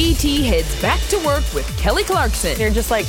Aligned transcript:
ET 0.00 0.22
heads 0.22 0.80
back 0.80 1.00
to 1.08 1.16
work 1.26 1.42
with 1.52 1.66
Kelly 1.76 2.04
Clarkson. 2.04 2.56
You're 2.60 2.70
just 2.70 2.88
like, 2.88 3.06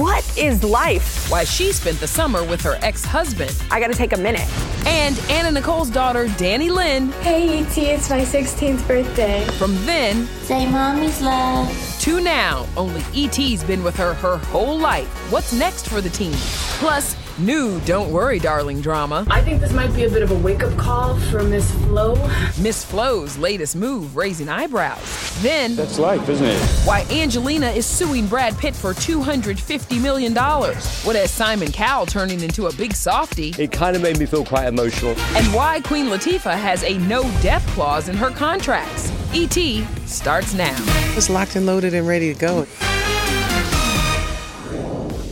what 0.00 0.24
is 0.38 0.64
life? 0.64 1.30
Why 1.30 1.44
she 1.44 1.70
spent 1.70 2.00
the 2.00 2.06
summer 2.06 2.42
with 2.44 2.62
her 2.62 2.78
ex 2.80 3.04
husband. 3.04 3.54
I 3.70 3.78
gotta 3.78 3.92
take 3.92 4.14
a 4.14 4.16
minute. 4.16 4.48
And 4.86 5.18
Anna 5.28 5.50
Nicole's 5.50 5.90
daughter, 5.90 6.24
Dannielynn. 6.28 7.12
Hey, 7.20 7.58
ET, 7.58 7.76
it's 7.76 8.08
my 8.08 8.20
16th 8.20 8.88
birthday. 8.88 9.44
From 9.58 9.74
then, 9.84 10.26
say 10.44 10.64
mommy's 10.70 11.20
love. 11.20 11.70
To 12.00 12.22
now, 12.22 12.66
only 12.74 13.02
ET's 13.14 13.62
been 13.62 13.84
with 13.84 13.96
her 13.96 14.14
her 14.14 14.38
whole 14.38 14.78
life. 14.78 15.08
What's 15.30 15.52
next 15.52 15.90
for 15.90 16.00
the 16.00 16.08
team? 16.08 16.32
Plus, 16.78 17.16
New 17.38 17.78
Don't 17.82 18.10
Worry 18.10 18.40
Darling 18.40 18.80
drama. 18.80 19.24
I 19.30 19.40
think 19.40 19.60
this 19.60 19.72
might 19.72 19.94
be 19.94 20.04
a 20.04 20.10
bit 20.10 20.24
of 20.24 20.32
a 20.32 20.34
wake 20.34 20.64
up 20.64 20.76
call 20.76 21.16
for 21.30 21.44
Miss 21.44 21.70
Flo. 21.84 22.16
Miss 22.60 22.84
Flo's 22.84 23.38
latest 23.38 23.76
move 23.76 24.16
raising 24.16 24.48
eyebrows. 24.48 25.40
Then. 25.40 25.76
That's 25.76 26.00
life, 26.00 26.28
isn't 26.28 26.44
it? 26.44 26.60
Why 26.84 27.06
Angelina 27.12 27.68
is 27.68 27.86
suing 27.86 28.26
Brad 28.26 28.58
Pitt 28.58 28.74
for 28.74 28.92
$250 28.92 30.02
million. 30.02 30.34
What 30.34 31.14
has 31.14 31.30
Simon 31.30 31.70
Cowell 31.70 32.06
turning 32.06 32.40
into 32.40 32.66
a 32.66 32.72
big 32.72 32.92
softy? 32.92 33.54
It 33.56 33.70
kind 33.70 33.94
of 33.94 34.02
made 34.02 34.18
me 34.18 34.26
feel 34.26 34.44
quite 34.44 34.66
emotional. 34.66 35.12
And 35.36 35.46
why 35.54 35.80
Queen 35.82 36.06
Latifah 36.06 36.58
has 36.58 36.82
a 36.82 36.98
no 36.98 37.22
death 37.40 37.64
clause 37.68 38.08
in 38.08 38.16
her 38.16 38.30
contracts. 38.30 39.12
ET 39.32 39.86
starts 40.08 40.54
now. 40.54 40.74
It's 41.16 41.30
locked 41.30 41.54
and 41.54 41.66
loaded 41.66 41.94
and 41.94 42.08
ready 42.08 42.34
to 42.34 42.40
go. 42.40 42.66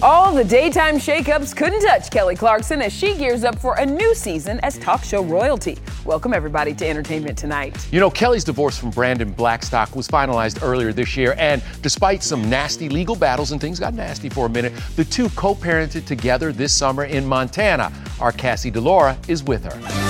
All 0.07 0.33
the 0.33 0.45
daytime 0.45 0.99
shakeups 0.99 1.57
couldn't 1.57 1.81
touch 1.81 2.13
Kelly 2.13 2.37
Clarkson 2.37 2.81
as 2.81 2.93
she 2.93 3.17
gears 3.17 3.43
up 3.43 3.59
for 3.59 3.75
a 3.75 3.85
new 3.85 4.15
season 4.15 4.61
as 4.61 4.79
talk 4.79 5.03
show 5.03 5.21
royalty. 5.21 5.79
Welcome, 6.05 6.33
everybody, 6.33 6.75
to 6.75 6.87
Entertainment 6.87 7.37
Tonight. 7.37 7.89
You 7.91 7.99
know, 7.99 8.09
Kelly's 8.09 8.45
divorce 8.45 8.79
from 8.79 8.91
Brandon 8.91 9.33
Blackstock 9.33 9.97
was 9.97 10.07
finalized 10.07 10.63
earlier 10.63 10.93
this 10.93 11.17
year, 11.17 11.35
and 11.39 11.61
despite 11.83 12.23
some 12.23 12.49
nasty 12.49 12.89
legal 12.89 13.17
battles 13.17 13.51
and 13.51 13.61
things 13.61 13.81
got 13.81 13.95
nasty 13.95 14.29
for 14.29 14.47
a 14.47 14.49
minute, 14.49 14.73
the 14.95 15.05
two 15.05 15.29
co 15.31 15.57
parented 15.57 16.07
together 16.07 16.53
this 16.53 16.73
summer 16.73 17.07
in 17.07 17.27
Montana. 17.27 17.93
Our 18.21 18.31
Cassie 18.31 18.71
DiLaura 18.71 19.17
is 19.29 19.43
with 19.43 19.65
her. 19.65 20.06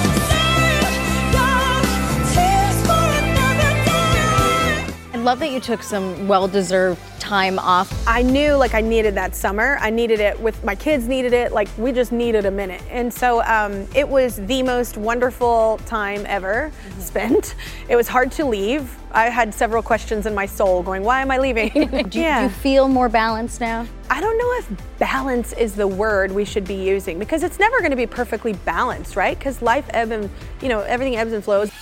Love 5.26 5.40
that 5.40 5.50
you 5.50 5.58
took 5.58 5.82
some 5.82 6.28
well-deserved 6.28 7.00
time 7.18 7.58
off. 7.58 7.92
I 8.06 8.22
knew 8.22 8.54
like 8.54 8.74
I 8.74 8.80
needed 8.80 9.16
that 9.16 9.34
summer. 9.34 9.76
I 9.80 9.90
needed 9.90 10.20
it 10.20 10.38
with 10.38 10.62
my 10.62 10.76
kids 10.76 11.08
needed 11.08 11.32
it. 11.32 11.50
Like 11.50 11.66
we 11.76 11.90
just 11.90 12.12
needed 12.12 12.46
a 12.46 12.50
minute. 12.52 12.80
And 12.88 13.12
so 13.12 13.42
um, 13.42 13.88
it 13.92 14.08
was 14.08 14.36
the 14.36 14.62
most 14.62 14.96
wonderful 14.96 15.80
time 15.84 16.24
ever 16.28 16.70
mm-hmm. 16.70 17.00
spent. 17.00 17.56
It 17.88 17.96
was 17.96 18.06
hard 18.06 18.30
to 18.32 18.44
leave. 18.44 18.96
I 19.10 19.28
had 19.28 19.52
several 19.52 19.82
questions 19.82 20.26
in 20.26 20.34
my 20.34 20.46
soul 20.46 20.84
going, 20.84 21.02
why 21.02 21.22
am 21.22 21.32
I 21.32 21.38
leaving? 21.38 21.70
do, 21.70 21.80
yeah. 22.20 22.38
do 22.38 22.44
you 22.44 22.48
feel 22.48 22.86
more 22.86 23.08
balanced 23.08 23.60
now? 23.60 23.84
I 24.08 24.20
don't 24.20 24.38
know 24.38 24.52
if 24.58 24.98
balance 25.00 25.54
is 25.54 25.74
the 25.74 25.88
word 25.88 26.30
we 26.30 26.44
should 26.44 26.64
be 26.64 26.74
using 26.74 27.18
because 27.18 27.42
it's 27.42 27.58
never 27.58 27.78
going 27.80 27.90
to 27.90 27.96
be 27.96 28.06
perfectly 28.06 28.52
balanced, 28.52 29.16
right? 29.16 29.36
Because 29.36 29.60
life 29.60 29.86
ebbs 29.90 30.12
and, 30.12 30.30
you 30.62 30.68
know, 30.68 30.82
everything 30.82 31.16
ebbs 31.16 31.32
and 31.32 31.42
flows. 31.42 31.72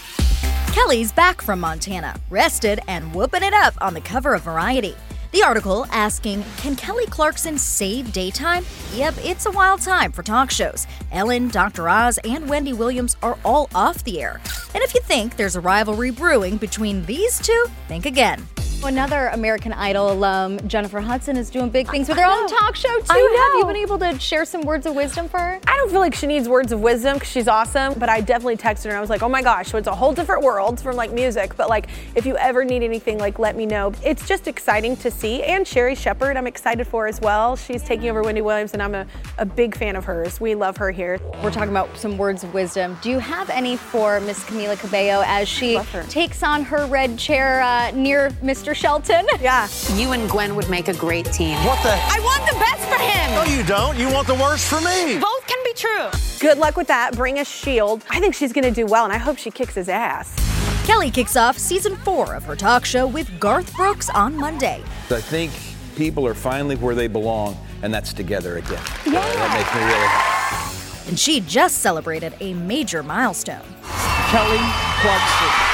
Kelly's 0.75 1.13
back 1.13 1.41
from 1.41 1.61
Montana, 1.61 2.19
rested 2.31 2.81
and 2.89 3.15
whooping 3.15 3.45
it 3.45 3.55
up 3.55 3.75
on 3.81 3.95
the 3.95 4.01
cover 4.01 4.35
of 4.35 4.43
Variety. 4.43 4.97
The 5.31 5.45
article 5.45 5.87
asking, 5.93 6.43
Can 6.57 6.75
Kelly 6.75 7.07
Clarkson 7.07 7.59
save 7.59 8.13
daytime? 8.13 8.67
Yep, 8.93 9.15
it's 9.23 9.47
a 9.47 9.53
wild 9.53 9.83
time 9.83 10.11
for 10.11 10.25
talk 10.25 10.51
shows. 10.51 10.89
Ellen, 11.13 11.47
Dr. 11.47 11.89
Oz, 11.89 12.19
and 12.25 12.49
Wendy 12.49 12.73
Williams 12.73 13.17
are 13.23 13.39
all 13.45 13.71
off 13.73 14.03
the 14.03 14.21
air. 14.21 14.41
And 14.75 14.83
if 14.83 14.95
you 14.95 15.01
think 15.03 15.37
there's 15.37 15.55
a 15.55 15.61
rivalry 15.61 16.11
brewing 16.11 16.57
between 16.57 17.05
these 17.05 17.39
two, 17.39 17.67
think 17.87 18.05
again. 18.05 18.45
Another 18.83 19.29
American 19.29 19.73
Idol 19.73 20.13
alum, 20.13 20.59
Jennifer 20.69 21.01
Hudson, 21.01 21.37
is 21.37 21.49
doing 21.49 21.71
big 21.71 21.91
things 21.91 22.09
with 22.09 22.19
her 22.19 22.25
own 22.25 22.49
talk 22.49 22.77
show 22.77 22.95
too. 22.99 23.05
Have 23.09 23.55
you 23.59 23.65
been 23.67 23.77
able 23.77 23.99
to 23.99 24.19
share 24.19 24.45
some 24.45 24.63
words 24.63 24.85
of 24.87 24.95
wisdom 24.95 25.29
for 25.29 25.39
her? 25.39 25.61
I 25.67 25.77
don't 25.77 25.91
feel 25.91 26.01
like 26.01 26.15
she 26.15 26.27
needs 26.27 26.49
words 26.49 26.71
of 26.71 26.81
wisdom 26.81 27.15
because 27.15 27.31
she's 27.31 27.49
awesome, 27.49 27.95
but 27.95 28.09
I 28.09 28.21
definitely 28.21 28.57
texted 28.57 28.85
her 28.85 28.91
and 28.91 28.99
I 28.99 29.01
was 29.01 29.09
like, 29.11 29.23
oh 29.23 29.29
my 29.29 29.41
gosh, 29.41 29.69
so 29.69 29.79
it's 29.79 29.89
a 29.89 29.95
whole 29.95 30.13
different 30.13 30.43
world 30.43 30.81
from 30.81 30.97
like 30.97 31.13
music. 31.13 31.57
But 31.57 31.69
like, 31.69 31.89
if 32.15 32.27
you 32.27 32.37
ever 32.37 32.65
need 32.65 32.83
anything, 32.83 33.19
like 33.19 33.39
let 33.39 33.57
me 33.57 33.65
know. 33.65 33.93
It's 34.05 34.29
just 34.29 34.49
exciting 34.49 34.97
to 34.97 35.11
see. 35.11 35.43
And 35.43 35.67
Sherri 35.67 35.95
Shepherd, 35.95 36.37
I'm 36.37 36.47
excited 36.47 36.87
for 36.87 37.07
as 37.07 37.21
well. 37.21 37.57
She's 37.57 37.83
taking 37.83 38.11
over 38.11 38.23
Wendy 38.23 38.43
Williams, 38.43 38.75
and 38.75 38.83
I'm 38.83 38.95
a, 38.95 39.07
a 39.39 39.47
big 39.47 39.77
fan 39.77 39.97
of 39.97 40.05
hers. 40.05 40.41
We 40.41 40.55
love 40.55 40.77
her 40.77 40.91
here. 40.91 41.21
We're 41.43 41.51
talking 41.51 41.71
about 41.71 41.97
some 41.97 42.19
words 42.19 42.45
of 42.45 42.53
wisdom. 42.53 42.99
Do 43.03 43.11
you 43.11 43.19
have 43.19 43.49
any 43.51 43.77
for 43.77 44.21
Miss 44.21 44.45
Camila 44.45 44.79
Cabello 44.79 45.23
as 45.27 45.49
she 45.49 45.79
takes 46.11 46.43
on 46.43 46.65
her 46.65 46.87
red 46.87 47.19
chair 47.19 47.63
uh, 47.63 47.91
near 47.93 48.31
Miss 48.43 48.63
Mr. 48.65 48.75
Shelton. 48.75 49.27
Yeah. 49.43 49.69
You 49.95 50.13
and 50.13 50.29
Gwen 50.31 50.57
would 50.57 50.71
make 50.71 50.89
a 50.89 50.95
great 50.95 51.27
team. 51.27 51.57
What 51.67 51.83
the? 51.83 51.91
I 51.91 52.19
want 52.21 52.51
the 52.51 52.59
best 52.59 52.89
for 52.89 52.99
him. 52.99 53.35
No, 53.35 53.45
you 53.45 53.63
don't. 53.63 53.99
You 53.99 54.11
want 54.11 54.27
the 54.27 54.35
worst 54.35 54.69
for 54.69 54.81
me. 54.81 55.19
Both 55.19 55.47
can 55.47 55.59
be 55.65 55.75
true. 55.75 56.09
Good 56.41 56.57
luck 56.57 56.75
with 56.77 56.87
that. 56.87 57.15
Bring 57.15 57.41
a 57.41 57.45
shield. 57.45 58.05
I 58.09 58.21
think 58.21 58.35
she's 58.35 58.55
going 58.55 58.65
to 58.65 58.71
do 58.71 58.87
well, 58.87 59.05
and 59.05 59.13
I 59.13 59.19
hope 59.19 59.37
she 59.37 59.51
kicks 59.51 59.75
his 59.75 59.91
ass. 59.91 60.35
Kelly 60.87 61.11
kicks 61.11 61.37
off 61.37 61.59
season 61.59 61.97
four 61.97 62.35
of 62.35 62.45
her 62.45 62.57
talk 62.57 62.87
show 62.87 63.07
with 63.07 63.39
Garth 63.39 63.75
Brooks 63.77 64.09
on 64.09 64.35
Monday. 64.35 64.83
I 65.11 65.21
think 65.21 65.53
people 65.95 66.27
are 66.27 66.35
finally 66.35 66.77
where 66.77 66.95
they 66.95 67.07
belong, 67.07 67.59
and 67.83 67.93
that's 67.93 68.15
together 68.15 68.57
again. 68.57 68.83
Yeah. 69.05 69.21
that 69.21 69.59
makes 69.59 69.75
me 69.75 69.85
really 69.85 70.09
happy. 70.09 71.09
And 71.11 71.19
she 71.19 71.41
just 71.41 71.79
celebrated 71.79 72.35
a 72.41 72.55
major 72.55 73.03
milestone. 73.03 73.61
Kelly 74.31 74.57
Clarkson. 75.03 75.74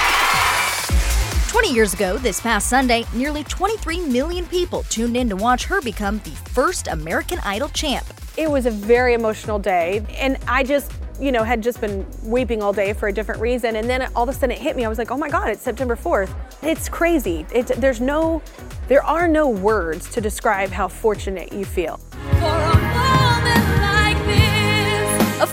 20 1.50 1.75
years 1.75 1.94
ago, 1.94 2.17
this 2.17 2.41
past 2.41 2.69
Sunday, 2.69 3.05
nearly 3.12 3.43
23 3.43 4.02
million 4.02 4.47
people 4.47 4.85
tuned 4.85 5.17
in 5.17 5.29
to 5.29 5.35
watch 5.35 5.64
her 5.64 5.81
become 5.81 6.19
the 6.19 6.31
first 6.31 6.87
American 6.87 7.41
Idol 7.41 7.69
champ. 7.70 8.06
It 8.37 8.49
was 8.49 8.67
a 8.67 8.70
very 8.70 9.14
emotional 9.14 9.58
day, 9.58 10.06
and 10.17 10.38
I 10.47 10.62
just, 10.62 10.93
you 11.20 11.32
know, 11.32 11.43
had 11.43 11.61
just 11.61 11.81
been 11.81 12.06
weeping 12.23 12.62
all 12.62 12.73
day 12.73 12.93
for 12.93 13.08
a 13.08 13.12
different 13.12 13.41
reason. 13.41 13.75
And 13.75 13.91
then 13.91 14.08
all 14.14 14.23
of 14.23 14.29
a 14.29 14.32
sudden 14.32 14.52
it 14.52 14.61
hit 14.61 14.76
me. 14.76 14.85
I 14.85 14.88
was 14.88 14.97
like, 14.97 15.11
oh 15.11 15.17
my 15.17 15.29
God, 15.29 15.49
it's 15.49 15.61
September 15.61 15.97
4th. 15.97 16.32
It's 16.62 16.88
crazy. 16.88 17.44
It's, 17.52 17.73
there's 17.79 18.00
no, 18.00 18.43
there 18.87 19.02
are 19.02 19.26
no 19.26 19.49
words 19.49 20.08
to 20.11 20.20
describe 20.20 20.70
how 20.70 20.87
fortunate 20.87 21.52
you 21.52 21.64
feel. 21.64 21.99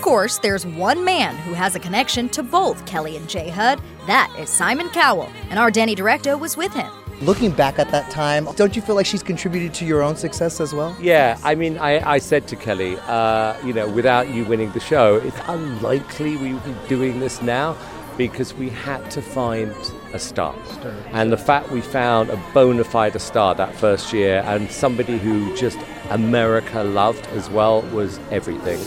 Course, 0.07 0.37
there's 0.37 0.65
one 0.65 1.03
man 1.03 1.35
who 1.35 1.53
has 1.53 1.75
a 1.75 1.81
connection 1.81 2.29
to 2.29 2.41
both 2.41 2.85
Kelly 2.85 3.17
and 3.17 3.27
Jay 3.27 3.49
Hud. 3.49 3.81
That 4.05 4.33
is 4.39 4.49
Simon 4.49 4.87
Cowell, 4.87 5.29
and 5.49 5.59
our 5.59 5.69
Denny 5.69 5.97
Directo 5.97 6.39
was 6.39 6.55
with 6.55 6.73
him. 6.73 6.89
Looking 7.19 7.51
back 7.51 7.77
at 7.77 7.91
that 7.91 8.09
time, 8.09 8.47
don't 8.55 8.73
you 8.73 8.81
feel 8.81 8.95
like 8.95 9.05
she's 9.05 9.21
contributed 9.21 9.73
to 9.73 9.85
your 9.85 10.01
own 10.01 10.15
success 10.15 10.61
as 10.61 10.73
well? 10.73 10.95
Yeah, 10.97 11.37
I 11.43 11.55
mean, 11.55 11.77
I, 11.77 12.09
I 12.09 12.19
said 12.19 12.47
to 12.47 12.55
Kelly, 12.55 12.97
uh, 12.99 13.61
you 13.65 13.73
know, 13.73 13.89
without 13.89 14.29
you 14.29 14.45
winning 14.45 14.71
the 14.71 14.79
show, 14.79 15.17
it's 15.17 15.35
unlikely 15.49 16.37
we 16.37 16.53
would 16.53 16.63
be 16.63 16.87
doing 16.87 17.19
this 17.19 17.41
now 17.41 17.75
because 18.15 18.53
we 18.53 18.69
had 18.69 19.11
to 19.11 19.21
find 19.21 19.75
a 20.13 20.19
star. 20.19 20.55
And 21.11 21.33
the 21.33 21.37
fact 21.37 21.69
we 21.69 21.81
found 21.81 22.29
a 22.29 22.41
bona 22.53 22.85
fide 22.85 23.19
star 23.19 23.55
that 23.55 23.75
first 23.75 24.13
year 24.13 24.41
and 24.45 24.71
somebody 24.71 25.17
who 25.17 25.53
just 25.57 25.77
America 26.11 26.81
loved 26.81 27.27
as 27.33 27.49
well 27.49 27.81
was 27.91 28.21
everything. 28.31 28.79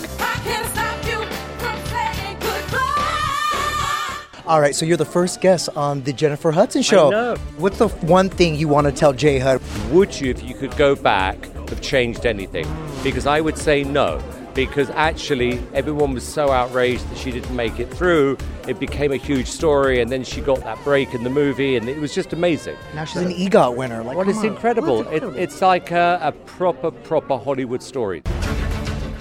All 4.50 4.60
right, 4.60 4.74
so 4.74 4.84
you're 4.84 4.96
the 4.96 5.04
first 5.04 5.40
guest 5.40 5.68
on 5.76 6.02
the 6.02 6.12
Jennifer 6.12 6.50
Hudson 6.50 6.82
show. 6.82 7.36
What's 7.58 7.78
the 7.78 7.86
one 7.86 8.28
thing 8.28 8.56
you 8.56 8.66
want 8.66 8.88
to 8.88 8.92
tell 8.92 9.12
J 9.12 9.38
Hud? 9.38 9.62
Would 9.92 10.20
you, 10.20 10.28
if 10.28 10.42
you 10.42 10.56
could 10.56 10.76
go 10.76 10.96
back, 10.96 11.40
have 11.68 11.80
changed 11.80 12.26
anything? 12.26 12.66
Because 13.04 13.28
I 13.28 13.40
would 13.40 13.56
say 13.56 13.84
no. 13.84 14.20
Because 14.52 14.90
actually, 14.90 15.60
everyone 15.72 16.14
was 16.14 16.24
so 16.24 16.50
outraged 16.50 17.08
that 17.10 17.16
she 17.16 17.30
didn't 17.30 17.54
make 17.54 17.78
it 17.78 17.94
through. 17.94 18.38
It 18.66 18.80
became 18.80 19.12
a 19.12 19.16
huge 19.16 19.46
story, 19.46 20.00
and 20.00 20.10
then 20.10 20.24
she 20.24 20.40
got 20.40 20.58
that 20.64 20.82
break 20.82 21.14
in 21.14 21.22
the 21.22 21.30
movie, 21.30 21.76
and 21.76 21.88
it 21.88 21.98
was 21.98 22.12
just 22.12 22.32
amazing. 22.32 22.76
Now 22.92 23.04
she's 23.04 23.22
an 23.22 23.30
EGOT 23.30 23.76
winner. 23.76 24.02
Like, 24.02 24.16
What 24.16 24.28
is 24.28 24.42
incredible. 24.42 25.06
It, 25.10 25.22
it's 25.36 25.62
like 25.62 25.92
a, 25.92 26.18
a 26.20 26.32
proper, 26.32 26.90
proper 26.90 27.38
Hollywood 27.38 27.84
story. 27.84 28.24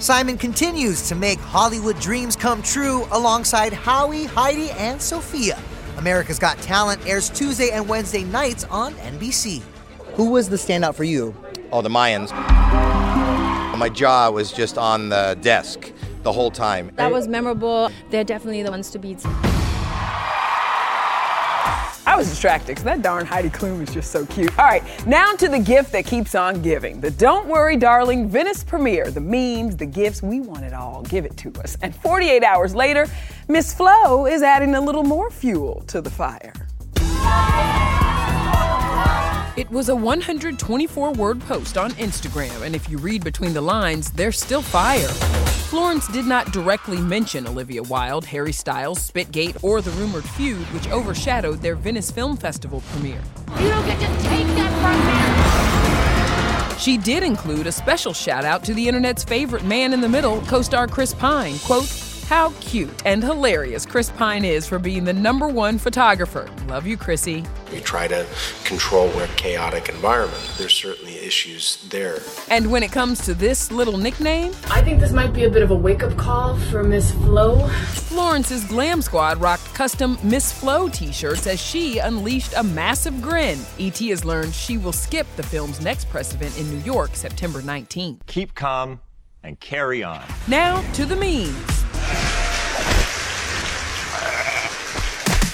Simon 0.00 0.38
continues 0.38 1.06
to 1.06 1.14
make 1.14 1.38
Hollywood 1.40 2.00
dreams 2.00 2.34
come 2.34 2.62
true 2.62 3.06
alongside 3.12 3.74
Howie, 3.74 4.24
Heidi, 4.24 4.70
and 4.70 5.00
Sophia. 5.00 5.62
America's 5.98 6.38
Got 6.38 6.56
Talent 6.62 7.06
airs 7.06 7.28
Tuesday 7.28 7.68
and 7.70 7.86
Wednesday 7.86 8.24
nights 8.24 8.64
on 8.70 8.94
NBC. 8.94 9.60
Who 10.14 10.30
was 10.30 10.48
the 10.48 10.56
standout 10.56 10.94
for 10.94 11.04
you? 11.04 11.36
Oh, 11.70 11.82
the 11.82 11.90
Mayyas. 11.90 12.30
My 13.76 13.90
jaw 13.90 14.30
was 14.30 14.50
just 14.52 14.78
on 14.78 15.10
the 15.10 15.36
desk 15.42 15.92
the 16.22 16.32
whole 16.32 16.50
time. 16.50 16.92
That 16.96 17.12
was 17.12 17.28
memorable. 17.28 17.90
They're 18.08 18.24
definitely 18.24 18.62
the 18.62 18.70
ones 18.70 18.88
to 18.92 18.98
beat. 18.98 19.22
I 22.10 22.16
was 22.16 22.28
distracted 22.28 22.72
because 22.72 22.82
that 22.82 23.02
darn 23.02 23.24
Heidi 23.24 23.50
Klum 23.50 23.80
is 23.80 23.94
just 23.94 24.10
so 24.10 24.26
cute. 24.26 24.50
All 24.58 24.64
right, 24.64 24.82
now 25.06 25.32
to 25.36 25.46
the 25.46 25.60
gift 25.60 25.92
that 25.92 26.06
keeps 26.06 26.34
on 26.34 26.60
giving. 26.60 27.00
The 27.00 27.12
Don't 27.12 27.46
Worry 27.46 27.76
Darling 27.76 28.28
Venice 28.28 28.64
premiere. 28.64 29.12
The 29.12 29.20
memes, 29.20 29.76
the 29.76 29.86
gifts, 29.86 30.20
we 30.20 30.40
want 30.40 30.64
it 30.64 30.72
all. 30.72 31.02
Give 31.02 31.24
it 31.24 31.36
to 31.36 31.52
us. 31.60 31.76
And 31.82 31.94
48 31.94 32.42
hours 32.42 32.74
later, 32.74 33.06
Miss 33.46 33.72
Flo 33.72 34.26
is 34.26 34.42
adding 34.42 34.74
a 34.74 34.80
little 34.80 35.04
more 35.04 35.30
fuel 35.30 35.84
to 35.86 36.00
the 36.00 36.10
fire. 36.10 36.52
It 39.56 39.68
was 39.68 39.88
a 39.88 39.96
124 39.96 41.12
word 41.12 41.40
post 41.40 41.76
on 41.76 41.90
Instagram, 41.92 42.62
and 42.62 42.76
if 42.76 42.88
you 42.88 42.98
read 42.98 43.24
between 43.24 43.52
the 43.52 43.60
lines, 43.60 44.12
there's 44.12 44.40
still 44.40 44.62
fire. 44.62 45.08
Florence 45.68 46.06
did 46.08 46.24
not 46.24 46.52
directly 46.52 47.00
mention 47.00 47.48
Olivia 47.48 47.82
Wilde, 47.82 48.24
Harry 48.26 48.52
Styles, 48.52 49.10
Spitgate, 49.10 49.62
or 49.64 49.80
the 49.80 49.90
rumored 49.92 50.24
feud, 50.24 50.64
which 50.68 50.88
overshadowed 50.90 51.62
their 51.62 51.74
Venice 51.74 52.12
Film 52.12 52.36
Festival 52.36 52.80
premiere. 52.92 53.20
You 53.58 53.68
don't 53.70 53.84
get 53.86 53.98
to 53.98 54.06
take 54.28 54.46
that 54.56 54.70
from 54.80 56.74
me. 56.74 56.78
She 56.78 56.96
did 56.96 57.24
include 57.24 57.66
a 57.66 57.72
special 57.72 58.12
shout 58.12 58.44
out 58.44 58.62
to 58.64 58.72
the 58.72 58.86
internet's 58.86 59.24
favorite 59.24 59.64
man 59.64 59.92
in 59.92 60.00
the 60.00 60.08
middle, 60.08 60.40
co 60.42 60.62
star 60.62 60.86
Chris 60.86 61.12
Pine. 61.12 61.58
Quote, 61.58 61.88
how 62.30 62.52
cute 62.60 62.88
and 63.04 63.24
hilarious 63.24 63.84
Chris 63.84 64.08
Pine 64.10 64.44
is 64.44 64.64
for 64.64 64.78
being 64.78 65.02
the 65.02 65.12
number 65.12 65.48
one 65.48 65.78
photographer. 65.78 66.48
Love 66.68 66.86
you, 66.86 66.96
Chrissy. 66.96 67.44
We 67.72 67.80
try 67.80 68.06
to 68.06 68.24
control 68.62 69.08
a 69.18 69.26
chaotic 69.34 69.88
environment. 69.88 70.40
There's 70.56 70.72
certainly 70.72 71.16
issues 71.16 71.84
there. 71.88 72.20
And 72.48 72.70
when 72.70 72.84
it 72.84 72.92
comes 72.92 73.24
to 73.24 73.34
this 73.34 73.72
little 73.72 73.98
nickname, 73.98 74.52
I 74.70 74.80
think 74.80 75.00
this 75.00 75.10
might 75.10 75.32
be 75.32 75.42
a 75.42 75.50
bit 75.50 75.64
of 75.64 75.72
a 75.72 75.74
wake 75.74 76.04
up 76.04 76.16
call 76.16 76.56
for 76.56 76.84
Miss 76.84 77.10
Flo. 77.10 77.66
Florence's 77.66 78.62
Glam 78.62 79.02
Squad 79.02 79.40
rocked 79.40 79.74
custom 79.74 80.16
Miss 80.22 80.52
Flo 80.52 80.88
t 80.88 81.10
shirts 81.10 81.48
as 81.48 81.60
she 81.60 81.98
unleashed 81.98 82.54
a 82.56 82.62
massive 82.62 83.20
grin. 83.20 83.58
ET 83.80 83.98
has 83.98 84.24
learned 84.24 84.54
she 84.54 84.78
will 84.78 84.92
skip 84.92 85.26
the 85.34 85.42
film's 85.42 85.80
next 85.80 86.08
press 86.08 86.32
event 86.32 86.56
in 86.60 86.70
New 86.70 86.84
York, 86.84 87.16
September 87.16 87.60
19th. 87.60 88.24
Keep 88.26 88.54
calm 88.54 89.00
and 89.42 89.58
carry 89.58 90.04
on. 90.04 90.22
Now 90.46 90.80
to 90.92 91.04
the 91.04 91.16
memes. 91.16 91.79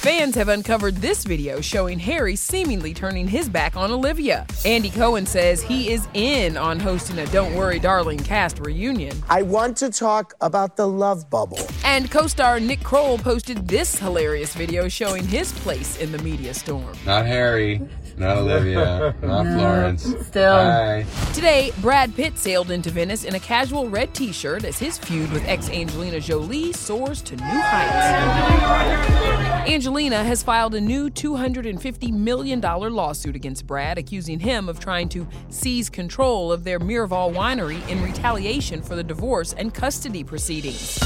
Fans 0.07 0.37
have 0.37 0.47
uncovered 0.51 0.95
this 0.99 1.25
video 1.25 1.61
showing 1.61 1.99
Harry 1.99 2.37
seemingly 2.37 2.95
turning 2.95 3.27
his 3.27 3.49
back 3.49 3.75
on 3.75 3.91
Olivia. 3.91 4.47
Andy 4.65 4.89
Cohen 4.89 5.27
says 5.27 5.61
he 5.61 5.91
is 5.91 6.07
in 6.15 6.57
on 6.57 6.79
hosting 6.79 7.19
a 7.19 7.27
Don't 7.27 7.53
Worry 7.57 7.81
Darling 7.81 8.21
cast 8.21 8.61
reunion. 8.61 9.21
I 9.29 9.43
want 9.43 9.77
to 9.79 9.91
talk 9.91 10.35
about 10.41 10.77
the 10.77 10.87
love 10.87 11.29
bubble. 11.29 11.59
And 11.85 12.09
co 12.09 12.29
star 12.29 12.61
Nick 12.61 12.85
Kroll 12.85 13.19
posted 13.19 13.67
this 13.67 13.99
hilarious 13.99 14.55
video 14.55 14.87
showing 14.87 15.27
his 15.27 15.51
place 15.51 15.99
in 15.99 16.13
the 16.13 16.19
media 16.19 16.55
storm. 16.55 16.95
Not 17.05 17.27
Harry, 17.27 17.83
not 18.17 18.39
Olivia, 18.39 19.15
not 19.23 19.43
No, 19.45 19.59
Florence. 19.59 20.03
still. 20.27 20.55
Hi. 20.55 21.05
Today, 21.35 21.73
Brad 21.81 22.15
Pitt 22.15 22.39
sailed 22.39 22.71
into 22.71 22.91
Venice 22.91 23.25
in 23.25 23.35
a 23.35 23.41
casual 23.41 23.89
red 23.89 24.15
t 24.15 24.33
shirt 24.33 24.65
as 24.65 24.79
his 24.79 24.99
feud 24.99 25.31
with 25.33 25.45
ex 25.47 25.69
Angelina 25.71 26.21
Jolie 26.21 26.73
soars 26.73 27.21
to 27.23 27.37
new 27.37 27.43
heights. 27.45 29.69
Angelina 29.69 30.23
has 30.25 30.43
filed 30.43 30.75
a 30.75 30.81
new 30.81 31.11
$250 31.11 32.13
million 32.13 32.61
lawsuit 32.61 33.35
against 33.37 33.67
Brad, 33.67 33.99
accusing 33.99 34.39
him 34.39 34.69
of 34.69 34.79
trying 34.81 35.09
to 35.11 35.27
seize 35.51 35.91
control 35.91 36.53
of 36.53 36.65
their 36.65 36.79
Miraval 36.79 37.35
winery 37.35 37.87
in 37.89 38.03
retaliation 38.03 38.81
for 38.81 38.95
the 38.95 39.03
divorce 39.03 39.53
and 39.55 39.75
custody 39.75 40.23
proceedings. 40.23 40.99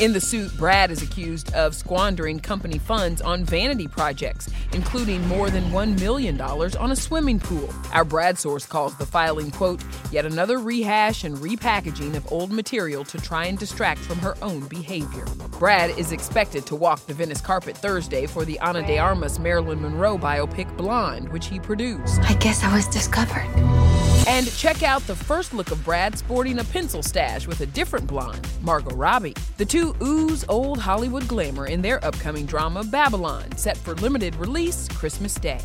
In 0.00 0.12
the 0.12 0.20
suit, 0.20 0.50
Brad 0.58 0.90
is 0.90 1.02
accused 1.02 1.52
of 1.54 1.74
squandering 1.74 2.40
company 2.40 2.78
funds 2.78 3.20
on 3.22 3.44
vanity 3.44 3.86
projects, 3.86 4.48
including 4.72 5.26
more 5.28 5.48
than 5.48 5.64
$1 5.64 6.00
million 6.00 6.36
on 6.52 6.92
a 6.92 6.96
swimming 6.96 7.40
pool. 7.40 7.68
Our 7.92 8.04
Brad 8.04 8.38
source 8.38 8.66
calls 8.66 8.94
the 8.96 9.06
filing, 9.06 9.50
quote, 9.50 9.82
yet 10.10 10.26
another 10.26 10.58
rehash 10.58 11.24
and 11.24 11.36
repackaging 11.38 12.14
of 12.14 12.30
old 12.30 12.52
material 12.52 13.04
to 13.04 13.18
try 13.18 13.46
and 13.46 13.58
distract 13.58 14.00
from 14.00 14.18
her 14.18 14.36
own 14.42 14.68
behavior. 14.68 15.24
Brad 15.58 15.98
is 15.98 16.12
expected 16.12 16.66
to 16.66 16.76
walk 16.76 17.06
the 17.06 17.14
Venice 17.14 17.40
carpet 17.40 17.76
Thursday 17.76 18.26
for 18.26 18.44
the 18.44 18.58
Ana 18.60 18.86
de 18.86 18.98
Armas 18.98 19.38
Marilyn 19.38 19.80
Monroe 19.80 20.18
biopic 20.18 20.76
Blonde, 20.76 21.32
which 21.32 21.46
he 21.46 21.58
produced. 21.58 22.20
I 22.22 22.34
guess 22.34 22.62
I 22.62 22.74
was 22.74 22.86
discovered. 22.86 23.48
And 24.28 24.46
check 24.56 24.82
out 24.82 25.02
the 25.06 25.16
first 25.16 25.52
look 25.52 25.70
of 25.72 25.84
Brad 25.84 26.16
sporting 26.16 26.58
a 26.60 26.64
pencil 26.64 27.02
stash 27.02 27.46
with 27.46 27.60
a 27.60 27.66
different 27.66 28.06
blonde, 28.06 28.46
Margot 28.60 28.94
Robbie. 28.94 29.34
The 29.56 29.64
two 29.64 29.96
ooze 30.00 30.44
old 30.48 30.78
Hollywood 30.78 31.26
glamour 31.26 31.66
in 31.66 31.82
their 31.82 32.04
upcoming 32.04 32.46
drama 32.46 32.84
Babylon, 32.84 33.56
set 33.56 33.76
for 33.76 33.94
limited 33.94 34.36
release 34.36 34.86
Christmas 34.88 35.34
Day. 35.34 35.60